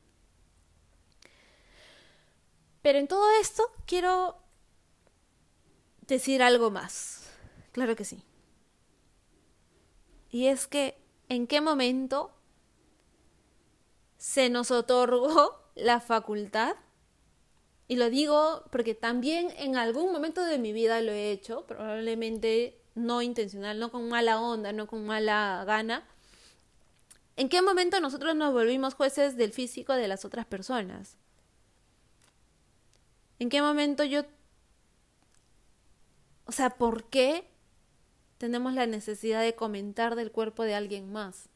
Pero 2.83 2.99
en 2.99 3.09
todo 3.09 3.25
esto 3.41 3.65
quiero 3.87 4.39
decir 6.07 6.43
algo 6.43 6.71
más. 6.71 7.31
Claro 7.73 7.97
que 7.97 8.05
sí. 8.05 8.23
Y 10.35 10.49
es 10.49 10.67
que, 10.67 10.99
¿en 11.29 11.47
qué 11.47 11.61
momento 11.61 12.33
se 14.17 14.51
nos 14.51 14.73
otorgó 14.73 15.63
la 15.77 16.01
facultad? 16.01 16.75
Y 17.87 17.95
lo 17.95 18.11
digo 18.11 18.65
porque 18.73 18.97
también 18.97 19.53
en 19.59 19.77
algún 19.77 20.11
momento 20.11 20.45
de 20.45 20.59
mi 20.59 20.73
vida 20.73 21.01
lo 21.03 21.13
he 21.13 21.31
hecho, 21.31 21.65
probablemente 21.67 22.83
no 22.97 23.23
intencional, 23.23 23.79
no 23.79 23.93
con 23.93 24.09
mala 24.09 24.41
onda, 24.41 24.73
no 24.73 24.89
con 24.89 25.07
mala 25.07 25.63
gana. 25.69 26.05
¿En 27.37 27.49
qué 27.49 27.63
momento 27.63 28.01
nosotros 28.01 28.35
nos 28.35 28.53
volvimos 28.53 28.95
jueces 28.95 29.37
del 29.37 29.53
físico 29.53 29.93
de 29.93 30.09
las 30.09 30.25
otras 30.25 30.47
personas? 30.47 31.17
¿En 33.39 33.51
qué 33.51 33.63
momento 33.63 34.03
yo... 34.03 34.25
O 36.47 36.51
sea, 36.51 36.71
¿por 36.71 37.05
qué 37.05 37.54
tenemos 38.45 38.75
la 38.75 38.85
necesidad 38.85 39.41
de 39.41 39.55
comentar 39.55 40.17
del 40.17 40.31
cuerpo 40.31 40.65
de 40.65 40.75
alguien 40.75 41.11
más. 41.11 41.49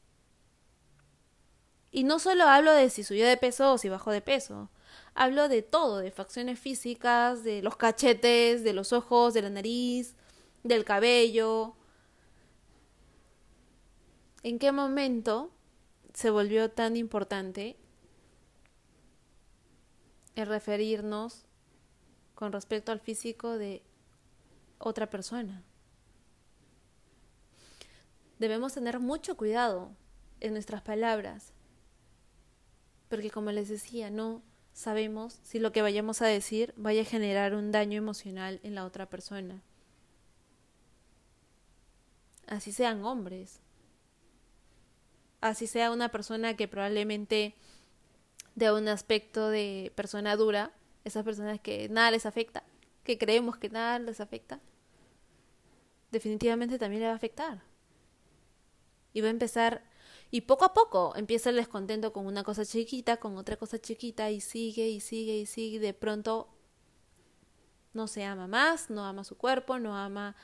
Y 1.90 2.04
no 2.04 2.18
solo 2.18 2.44
hablo 2.44 2.72
de 2.72 2.88
si 2.88 3.04
subió 3.04 3.26
de 3.26 3.36
peso 3.36 3.74
o 3.74 3.76
si 3.76 3.90
bajó 3.90 4.10
de 4.10 4.22
peso. 4.22 4.70
Hablo 5.14 5.50
de 5.50 5.60
todo, 5.60 5.98
de 5.98 6.10
facciones 6.10 6.58
físicas, 6.58 7.44
de 7.44 7.60
los 7.60 7.76
cachetes, 7.76 8.64
de 8.64 8.72
los 8.72 8.94
ojos, 8.94 9.34
de 9.34 9.42
la 9.42 9.50
nariz, 9.50 10.14
del 10.62 10.86
cabello. 10.86 11.74
¿En 14.42 14.58
qué 14.58 14.72
momento 14.72 15.50
se 16.14 16.30
volvió 16.30 16.70
tan 16.70 16.96
importante 16.96 17.76
el 20.36 20.46
referirnos 20.46 21.44
con 22.34 22.50
respecto 22.50 22.92
al 22.92 23.00
físico 23.00 23.58
de 23.58 23.82
otra 24.78 25.10
persona? 25.10 25.62
Debemos 28.38 28.74
tener 28.74 29.00
mucho 29.00 29.36
cuidado 29.36 29.90
en 30.40 30.52
nuestras 30.52 30.82
palabras, 30.82 31.52
porque 33.08 33.30
como 33.30 33.50
les 33.50 33.68
decía, 33.68 34.10
no 34.10 34.42
sabemos 34.72 35.40
si 35.42 35.58
lo 35.58 35.72
que 35.72 35.82
vayamos 35.82 36.22
a 36.22 36.26
decir 36.26 36.72
vaya 36.76 37.02
a 37.02 37.06
generar 37.06 37.54
un 37.54 37.72
daño 37.72 37.98
emocional 37.98 38.60
en 38.62 38.74
la 38.74 38.84
otra 38.84 39.06
persona. 39.06 39.62
Así 42.46 42.72
sean 42.72 43.04
hombres, 43.04 43.60
así 45.40 45.66
sea 45.66 45.90
una 45.90 46.10
persona 46.10 46.56
que 46.56 46.68
probablemente 46.68 47.54
de 48.54 48.72
un 48.72 48.88
aspecto 48.88 49.50
de 49.50 49.92
persona 49.94 50.36
dura, 50.36 50.72
esas 51.04 51.24
personas 51.24 51.60
que 51.60 51.88
nada 51.88 52.10
les 52.10 52.26
afecta, 52.26 52.62
que 53.04 53.18
creemos 53.18 53.56
que 53.56 53.68
nada 53.68 53.98
les 53.98 54.20
afecta, 54.20 54.60
definitivamente 56.10 56.78
también 56.78 57.02
le 57.02 57.08
va 57.08 57.12
a 57.12 57.16
afectar 57.16 57.62
y 59.18 59.20
va 59.20 59.26
a 59.26 59.30
empezar 59.30 59.82
y 60.30 60.42
poco 60.42 60.64
a 60.64 60.74
poco 60.74 61.14
empieza 61.16 61.50
el 61.50 61.56
descontento 61.56 62.12
con 62.12 62.26
una 62.26 62.44
cosa 62.44 62.64
chiquita, 62.64 63.16
con 63.16 63.36
otra 63.36 63.56
cosa 63.56 63.80
chiquita 63.80 64.30
y 64.30 64.40
sigue 64.40 64.88
y 64.88 65.00
sigue 65.00 65.38
y 65.38 65.46
sigue. 65.46 65.80
De 65.80 65.92
pronto 65.92 66.48
no 67.94 68.06
se 68.06 68.24
ama 68.24 68.46
más, 68.46 68.90
no 68.90 69.04
ama 69.04 69.24
su 69.24 69.36
cuerpo, 69.36 69.80
no 69.80 69.96
ama 69.96 70.36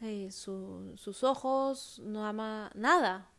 eh, 0.00 0.30
sus 0.32 1.22
ojos, 1.22 2.00
no 2.02 2.26
ama 2.26 2.72
nada. 2.74 3.30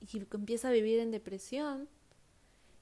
Y 0.00 0.18
empieza 0.18 0.68
a 0.68 0.72
vivir 0.72 1.00
en 1.00 1.10
depresión. 1.10 1.88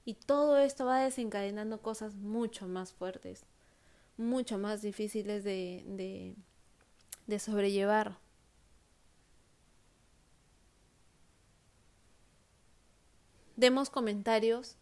Y 0.05 0.15
todo 0.15 0.57
esto 0.57 0.85
va 0.85 0.99
desencadenando 0.99 1.81
cosas 1.81 2.15
mucho 2.15 2.67
más 2.67 2.93
fuertes, 2.93 3.45
mucho 4.17 4.59
más 4.59 4.81
difíciles 4.81 5.43
de, 5.43 6.35
de 7.25 7.39
sobrellevar. 7.39 8.22
Demos 13.55 13.89
comentarios 13.89 14.77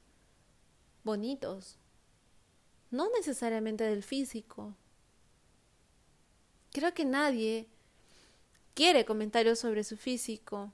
bonitos, 1.04 1.78
no 2.90 3.10
necesariamente 3.18 3.84
del 3.84 4.04
físico. 4.04 4.76
Creo 6.72 6.94
que 6.94 7.06
nadie 7.06 7.68
quiere 8.74 9.06
comentarios 9.06 9.60
sobre 9.60 9.84
su 9.84 9.98
físico, 9.98 10.72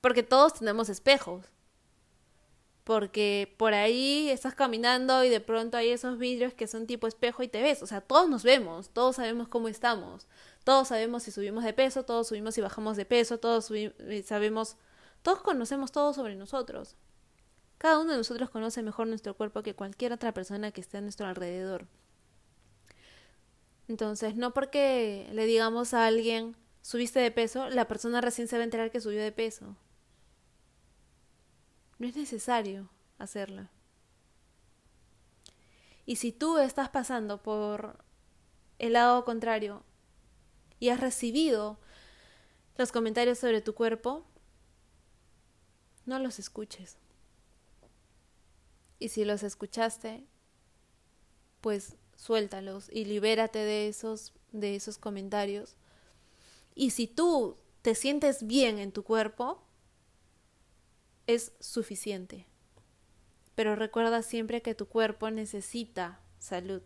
porque 0.00 0.22
todos 0.22 0.54
tenemos 0.54 0.88
espejos, 0.88 1.46
porque 2.84 3.52
por 3.58 3.74
ahí 3.74 4.30
estás 4.30 4.54
caminando 4.54 5.24
y 5.24 5.28
de 5.28 5.40
pronto 5.40 5.76
hay 5.76 5.90
esos 5.90 6.18
vidrios 6.18 6.54
que 6.54 6.68
son 6.68 6.86
tipo 6.86 7.08
espejo 7.08 7.42
y 7.42 7.48
te 7.48 7.60
ves, 7.60 7.82
o 7.82 7.86
sea, 7.86 8.00
todos 8.00 8.30
nos 8.30 8.44
vemos, 8.44 8.90
todos 8.90 9.16
sabemos 9.16 9.48
cómo 9.48 9.66
estamos, 9.66 10.28
todos 10.62 10.88
sabemos 10.88 11.24
si 11.24 11.32
subimos 11.32 11.64
de 11.64 11.72
peso, 11.72 12.04
todos 12.04 12.28
subimos 12.28 12.56
y 12.56 12.60
bajamos 12.60 12.96
de 12.96 13.04
peso, 13.04 13.38
todos 13.38 13.70
sabemos 14.24 14.76
todos 15.26 15.40
conocemos 15.40 15.90
todo 15.90 16.14
sobre 16.14 16.36
nosotros. 16.36 16.94
Cada 17.78 17.98
uno 17.98 18.12
de 18.12 18.18
nosotros 18.18 18.48
conoce 18.48 18.80
mejor 18.84 19.08
nuestro 19.08 19.36
cuerpo 19.36 19.64
que 19.64 19.74
cualquier 19.74 20.12
otra 20.12 20.32
persona 20.32 20.70
que 20.70 20.80
esté 20.80 20.98
a 20.98 21.00
nuestro 21.00 21.26
alrededor. 21.26 21.88
Entonces, 23.88 24.36
no 24.36 24.54
porque 24.54 25.28
le 25.32 25.46
digamos 25.46 25.94
a 25.94 26.06
alguien, 26.06 26.54
subiste 26.80 27.18
de 27.18 27.32
peso, 27.32 27.68
la 27.70 27.88
persona 27.88 28.20
recién 28.20 28.46
se 28.46 28.56
va 28.56 28.60
a 28.60 28.66
enterar 28.66 28.92
que 28.92 29.00
subió 29.00 29.20
de 29.20 29.32
peso. 29.32 29.74
No 31.98 32.06
es 32.06 32.14
necesario 32.14 32.88
hacerlo. 33.18 33.68
Y 36.04 36.16
si 36.16 36.30
tú 36.30 36.58
estás 36.58 36.88
pasando 36.88 37.42
por 37.42 38.04
el 38.78 38.92
lado 38.92 39.24
contrario 39.24 39.82
y 40.78 40.90
has 40.90 41.00
recibido 41.00 41.80
los 42.76 42.92
comentarios 42.92 43.40
sobre 43.40 43.60
tu 43.60 43.74
cuerpo, 43.74 44.24
no 46.06 46.18
los 46.18 46.38
escuches. 46.38 46.96
Y 48.98 49.10
si 49.10 49.24
los 49.24 49.42
escuchaste, 49.42 50.24
pues 51.60 51.96
suéltalos 52.16 52.88
y 52.90 53.04
libérate 53.04 53.58
de 53.58 53.88
esos 53.88 54.32
de 54.52 54.74
esos 54.74 54.98
comentarios. 54.98 55.76
Y 56.74 56.90
si 56.90 57.06
tú 57.06 57.56
te 57.82 57.94
sientes 57.94 58.46
bien 58.46 58.78
en 58.78 58.92
tu 58.92 59.02
cuerpo, 59.04 59.62
es 61.26 61.52
suficiente. 61.60 62.46
Pero 63.54 63.76
recuerda 63.76 64.22
siempre 64.22 64.62
que 64.62 64.74
tu 64.74 64.86
cuerpo 64.86 65.30
necesita 65.30 66.20
salud. 66.38 66.82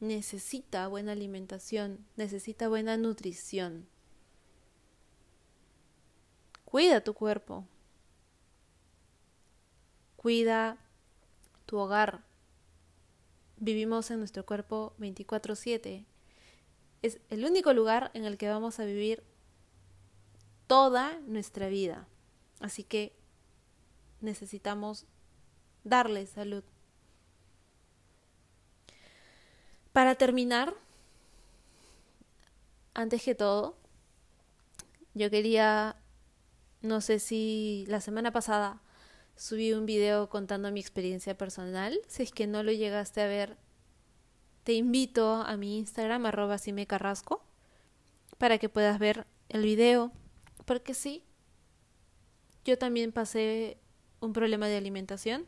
Necesita 0.00 0.88
buena 0.88 1.12
alimentación, 1.12 2.04
necesita 2.16 2.68
buena 2.68 2.96
nutrición. 2.96 3.86
Cuida 6.64 7.02
tu 7.02 7.14
cuerpo, 7.14 7.66
cuida 10.22 10.78
tu 11.66 11.78
hogar. 11.78 12.22
Vivimos 13.56 14.10
en 14.10 14.20
nuestro 14.20 14.46
cuerpo 14.46 14.94
24/7. 14.98 16.06
Es 17.02 17.18
el 17.30 17.44
único 17.44 17.72
lugar 17.72 18.10
en 18.14 18.24
el 18.24 18.38
que 18.38 18.48
vamos 18.48 18.78
a 18.78 18.84
vivir 18.84 19.24
toda 20.68 21.18
nuestra 21.26 21.68
vida. 21.68 22.06
Así 22.60 22.84
que 22.84 23.12
necesitamos 24.20 25.06
darle 25.82 26.26
salud. 26.26 26.62
Para 29.92 30.14
terminar, 30.14 30.74
antes 32.94 33.22
que 33.22 33.34
todo, 33.34 33.76
yo 35.14 35.30
quería 35.30 35.96
No 36.82 37.00
sé 37.00 37.20
si 37.20 37.84
la 37.86 38.00
semana 38.00 38.32
pasada 38.32 38.81
subí 39.36 39.72
un 39.72 39.86
video 39.86 40.28
contando 40.28 40.70
mi 40.70 40.80
experiencia 40.80 41.36
personal. 41.36 41.98
Si 42.08 42.22
es 42.22 42.32
que 42.32 42.46
no 42.46 42.62
lo 42.62 42.72
llegaste 42.72 43.20
a 43.22 43.26
ver, 43.26 43.56
te 44.64 44.74
invito 44.74 45.34
a 45.34 45.56
mi 45.56 45.78
Instagram, 45.78 46.26
arroba 46.26 46.56
Carrasco, 46.86 47.44
para 48.38 48.58
que 48.58 48.68
puedas 48.68 48.98
ver 48.98 49.26
el 49.48 49.62
video. 49.62 50.12
Porque 50.64 50.94
sí, 50.94 51.24
yo 52.64 52.78
también 52.78 53.12
pasé 53.12 53.78
un 54.20 54.32
problema 54.32 54.68
de 54.68 54.76
alimentación. 54.76 55.46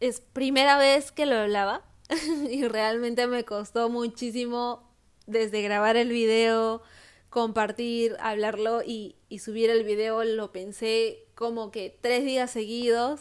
Es 0.00 0.20
primera 0.20 0.78
vez 0.78 1.12
que 1.12 1.26
lo 1.26 1.36
hablaba 1.36 1.84
y 2.50 2.66
realmente 2.66 3.26
me 3.26 3.44
costó 3.44 3.90
muchísimo 3.90 4.90
desde 5.26 5.62
grabar 5.62 5.96
el 5.96 6.08
video, 6.08 6.82
compartir, 7.28 8.16
hablarlo 8.20 8.82
y, 8.82 9.16
subir 9.38 9.70
el 9.70 9.84
video, 9.84 10.24
lo 10.24 10.52
pensé 10.52 11.24
como 11.34 11.70
que 11.70 11.96
tres 12.00 12.24
días 12.24 12.50
seguidos. 12.50 13.20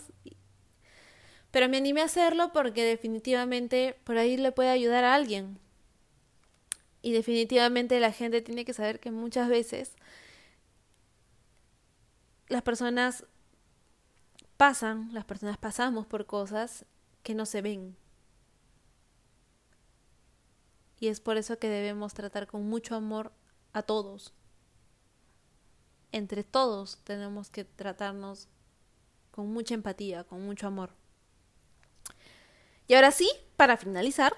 Pero 1.51 1.69
me 1.69 1.77
animé 1.77 2.01
a 2.01 2.05
hacerlo 2.05 2.51
porque 2.51 2.83
definitivamente 2.83 3.99
por 4.03 4.17
ahí 4.17 4.37
le 4.37 4.51
puede 4.51 4.69
ayudar 4.69 5.03
a 5.03 5.13
alguien. 5.13 5.59
Y 7.01 7.13
definitivamente 7.13 7.99
la 7.99 8.11
gente 8.11 8.41
tiene 8.41 8.65
que 8.65 8.73
saber 8.73 8.99
que 8.99 9.11
muchas 9.11 9.47
veces 9.47 9.95
las 12.49 12.61
personas 12.61 13.25
pasan, 14.57 15.13
las 15.13 15.23
personas 15.23 15.57
pasamos 15.57 16.05
por 16.05 16.25
cosas 16.25 16.85
que 17.23 17.35
no 17.35 17.45
se 17.45 17.61
ven. 17.61 17.95
Y 20.99 21.07
es 21.07 21.21
por 21.21 21.37
eso 21.37 21.57
que 21.59 21.69
debemos 21.69 22.13
tratar 22.13 22.47
con 22.47 22.67
mucho 22.67 22.95
amor 22.95 23.31
a 23.71 23.83
todos. 23.83 24.33
Entre 26.11 26.43
todos 26.43 26.99
tenemos 27.03 27.49
que 27.49 27.63
tratarnos 27.65 28.47
con 29.31 29.51
mucha 29.51 29.73
empatía, 29.73 30.23
con 30.23 30.45
mucho 30.45 30.67
amor. 30.67 30.91
Y 32.87 32.95
ahora 32.95 33.11
sí, 33.11 33.29
para 33.55 33.77
finalizar, 33.77 34.35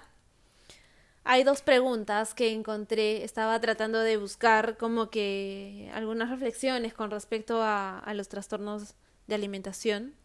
hay 1.23 1.43
dos 1.43 1.61
preguntas 1.61 2.33
que 2.33 2.51
encontré. 2.51 3.23
Estaba 3.23 3.59
tratando 3.61 3.99
de 3.99 4.17
buscar 4.17 4.77
como 4.77 5.09
que 5.09 5.89
algunas 5.93 6.29
reflexiones 6.29 6.93
con 6.93 7.11
respecto 7.11 7.61
a, 7.61 8.03
los 8.13 8.27
trastornos 8.27 8.95
de 9.27 9.35
alimentación. 9.35 10.15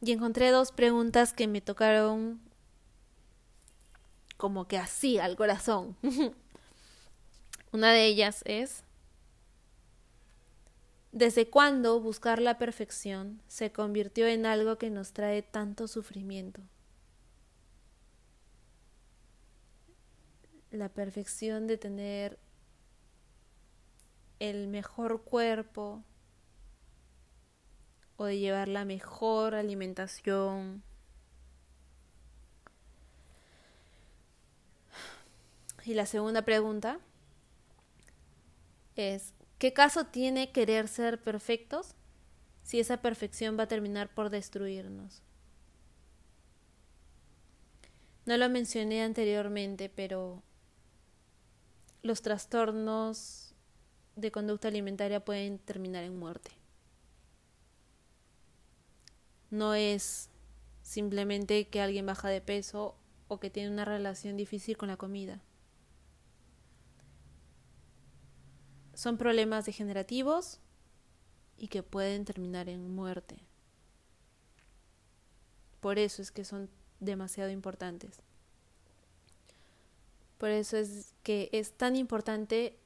Y 0.00 0.12
encontré 0.12 0.50
dos 0.50 0.72
preguntas 0.72 1.32
que 1.32 1.46
me 1.48 1.60
tocaron 1.60 2.40
como 4.36 4.66
que 4.66 4.78
así 4.78 5.18
al 5.18 5.36
corazón. 5.36 5.96
Una 7.72 7.92
de 7.92 8.06
ellas 8.06 8.42
es, 8.44 8.84
¿desde 11.12 11.48
cuándo 11.48 12.00
buscar 12.00 12.40
la 12.40 12.58
perfección 12.58 13.42
se 13.46 13.70
convirtió 13.70 14.26
en 14.26 14.46
algo 14.46 14.78
que 14.78 14.90
nos 14.90 15.12
trae 15.12 15.42
tanto 15.42 15.86
sufrimiento? 15.86 16.62
La 20.70 20.88
perfección 20.88 21.66
de 21.66 21.76
tener 21.76 22.38
el 24.40 24.66
mejor 24.68 25.22
cuerpo 25.22 26.02
o 28.16 28.24
de 28.24 28.38
llevar 28.38 28.68
la 28.68 28.84
mejor 28.86 29.54
alimentación. 29.54 30.82
Y 35.84 35.94
la 35.94 36.06
segunda 36.06 36.42
pregunta 36.42 36.98
es, 38.96 39.34
¿qué 39.62 39.72
caso 39.72 40.06
tiene 40.06 40.50
querer 40.50 40.88
ser 40.88 41.22
perfectos 41.22 41.94
si 42.64 42.80
esa 42.80 42.96
perfección 42.96 43.56
va 43.56 43.62
a 43.62 43.68
terminar 43.68 44.12
por 44.12 44.28
destruirnos? 44.28 45.22
No 48.26 48.36
lo 48.38 48.48
mencioné 48.48 49.04
anteriormente, 49.04 49.88
pero 49.88 50.42
los 52.02 52.22
trastornos 52.22 53.54
de 54.16 54.32
conducta 54.32 54.66
alimentaria 54.66 55.24
pueden 55.24 55.60
terminar 55.60 56.02
en 56.02 56.18
muerte. 56.18 56.50
No 59.48 59.74
es 59.74 60.28
simplemente 60.82 61.68
que 61.68 61.80
alguien 61.80 62.06
baja 62.06 62.28
de 62.28 62.40
peso 62.40 62.96
o 63.28 63.38
que 63.38 63.48
tiene 63.48 63.70
una 63.70 63.84
relación 63.84 64.36
difícil 64.36 64.76
con 64.76 64.88
la 64.88 64.96
comida. 64.96 65.40
Son 68.94 69.16
problemas 69.16 69.64
degenerativos 69.64 70.60
y 71.56 71.68
que 71.68 71.82
pueden 71.82 72.24
terminar 72.24 72.68
en 72.68 72.94
muerte. 72.94 73.38
Por 75.80 75.98
eso 75.98 76.22
es 76.22 76.30
que 76.30 76.44
son 76.44 76.70
demasiado 77.00 77.50
importantes. 77.50 78.20
Por 80.38 80.50
eso 80.50 80.76
es 80.76 81.14
que 81.22 81.48
es 81.52 81.72
tan 81.72 81.96
importante 81.96 82.78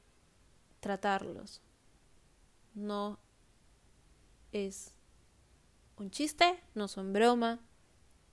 tratarlos. 0.80 1.62
No 2.74 3.18
es 4.52 4.92
un 5.96 6.10
chiste, 6.10 6.62
no 6.74 6.88
son 6.88 7.12
broma, 7.12 7.60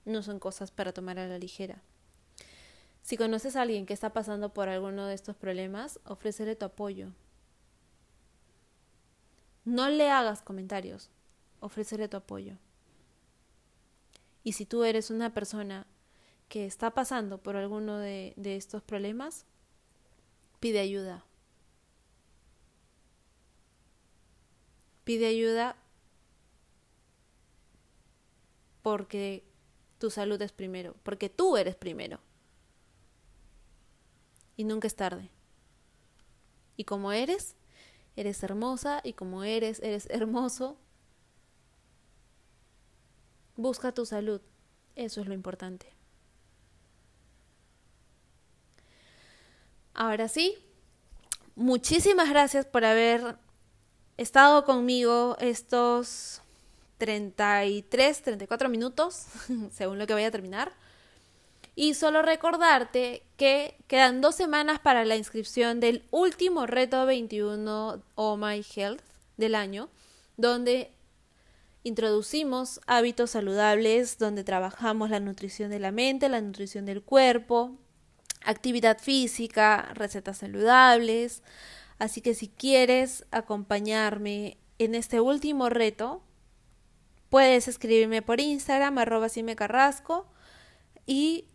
no 0.05 0.21
son 0.21 0.39
cosas 0.39 0.71
para 0.71 0.93
tomar 0.93 1.19
a 1.19 1.27
la 1.27 1.39
ligera. 1.39 1.81
Si 3.01 3.17
conoces 3.17 3.55
a 3.55 3.61
alguien 3.61 3.85
que 3.85 3.93
está 3.93 4.13
pasando 4.13 4.53
por 4.53 4.69
alguno 4.69 5.05
de 5.07 5.15
estos 5.15 5.35
problemas, 5.35 5.99
ofrécele 6.05 6.55
tu 6.55 6.65
apoyo. 6.65 7.11
No 9.65 9.89
le 9.89 10.09
hagas 10.09 10.41
comentarios, 10.41 11.09
ofrécele 11.59 12.07
tu 12.07 12.17
apoyo. 12.17 12.57
Y 14.43 14.53
si 14.53 14.65
tú 14.65 14.83
eres 14.83 15.09
una 15.09 15.33
persona 15.33 15.87
que 16.49 16.65
está 16.65 16.91
pasando 16.91 17.41
por 17.41 17.55
alguno 17.55 17.97
de, 17.97 18.33
de 18.35 18.57
estos 18.57 18.83
problemas, 18.83 19.45
pide 20.59 20.79
ayuda. 20.79 21.25
Pide 25.05 25.27
ayuda 25.27 25.77
porque 28.81 29.43
tu 29.97 30.09
salud 30.11 30.41
es 30.41 30.51
primero, 30.51 30.95
porque 31.03 31.29
tú 31.29 31.55
eres 31.55 31.75
primero. 31.75 32.19
Y 34.57 34.65
nunca 34.65 34.87
es 34.87 34.95
tarde. 34.95 35.29
Y 36.75 36.83
como 36.83 37.13
eres, 37.13 37.55
eres 38.15 38.43
hermosa 38.43 39.01
y 39.03 39.13
como 39.13 39.43
eres, 39.43 39.79
eres 39.81 40.07
hermoso. 40.09 40.77
Busca 43.55 43.91
tu 43.91 44.05
salud. 44.05 44.41
Eso 44.95 45.21
es 45.21 45.27
lo 45.27 45.33
importante. 45.33 45.93
Ahora 49.93 50.27
sí, 50.27 50.57
muchísimas 51.55 52.29
gracias 52.29 52.65
por 52.65 52.83
haber 52.83 53.37
estado 54.17 54.65
conmigo 54.65 55.37
estos 55.39 56.41
33, 56.97 58.21
34 58.23 58.69
minutos, 58.69 59.25
según 59.71 59.99
lo 59.99 60.07
que 60.07 60.13
vaya 60.13 60.27
a 60.27 60.31
terminar. 60.31 60.73
Y 61.75 61.95
solo 61.95 62.21
recordarte 62.21 63.23
que 63.35 63.77
quedan 63.87 64.21
dos 64.21 64.35
semanas 64.35 64.79
para 64.79 65.05
la 65.05 65.15
inscripción 65.15 65.79
del 65.79 66.03
último 66.11 66.67
reto 66.67 67.05
21 67.05 68.03
Oh 68.15 68.37
My 68.37 68.63
Health 68.75 69.01
del 69.37 69.55
año, 69.55 69.89
donde 70.37 70.91
introducimos 71.83 72.79
hábitos 72.85 73.31
saludables, 73.31 74.19
donde 74.19 74.43
trabajamos 74.43 75.09
la 75.09 75.19
nutrición 75.19 75.71
de 75.71 75.79
la 75.79 75.91
mente, 75.91 76.29
la 76.29 76.41
nutrición 76.41 76.85
del 76.85 77.01
cuerpo, 77.01 77.75
actividad 78.45 78.99
física, 78.99 79.91
recetas 79.93 80.37
saludables. 80.37 81.41
Así 81.97 82.21
que 82.21 82.35
si 82.35 82.49
quieres 82.49 83.25
acompañarme 83.31 84.57
en 84.77 84.95
este 84.95 85.19
último 85.21 85.69
reto, 85.69 86.21
puedes 87.29 87.67
escribirme 87.67 88.21
por 88.21 88.39
Instagram, 88.39 88.97
arroba 88.97 89.27
carrasco, 89.55 90.27
y 91.05 91.45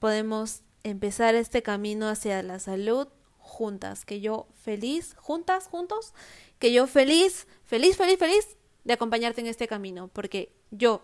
podemos 0.00 0.62
empezar 0.82 1.36
este 1.36 1.62
camino 1.62 2.08
hacia 2.08 2.42
la 2.42 2.58
salud 2.58 3.06
juntas, 3.38 4.04
que 4.04 4.20
yo 4.20 4.48
feliz, 4.64 5.14
juntas, 5.18 5.68
juntos, 5.68 6.14
que 6.58 6.72
yo 6.72 6.86
feliz, 6.86 7.46
feliz, 7.64 7.96
feliz, 7.96 8.18
feliz 8.18 8.56
de 8.84 8.94
acompañarte 8.94 9.40
en 9.40 9.46
este 9.46 9.68
camino, 9.68 10.08
porque 10.08 10.52
yo 10.70 11.02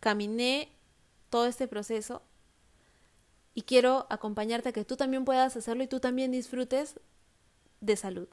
caminé 0.00 0.70
todo 1.30 1.46
este 1.46 1.68
proceso 1.68 2.22
y 3.54 3.62
quiero 3.62 4.06
acompañarte 4.10 4.70
a 4.70 4.72
que 4.72 4.84
tú 4.84 4.96
también 4.96 5.24
puedas 5.24 5.56
hacerlo 5.56 5.84
y 5.84 5.86
tú 5.86 6.00
también 6.00 6.32
disfrutes 6.32 6.98
de 7.80 7.96
salud. 7.96 8.28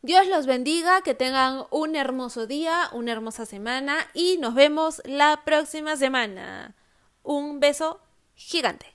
Dios 0.00 0.26
los 0.26 0.46
bendiga, 0.46 1.02
que 1.02 1.14
tengan 1.14 1.64
un 1.70 1.94
hermoso 1.94 2.46
día, 2.46 2.88
una 2.92 3.12
hermosa 3.12 3.46
semana 3.46 3.96
y 4.14 4.38
nos 4.38 4.54
vemos 4.54 5.00
la 5.04 5.42
próxima 5.44 5.96
semana. 5.96 6.74
Un 7.22 7.60
beso 7.60 8.00
gigante. 8.48 8.91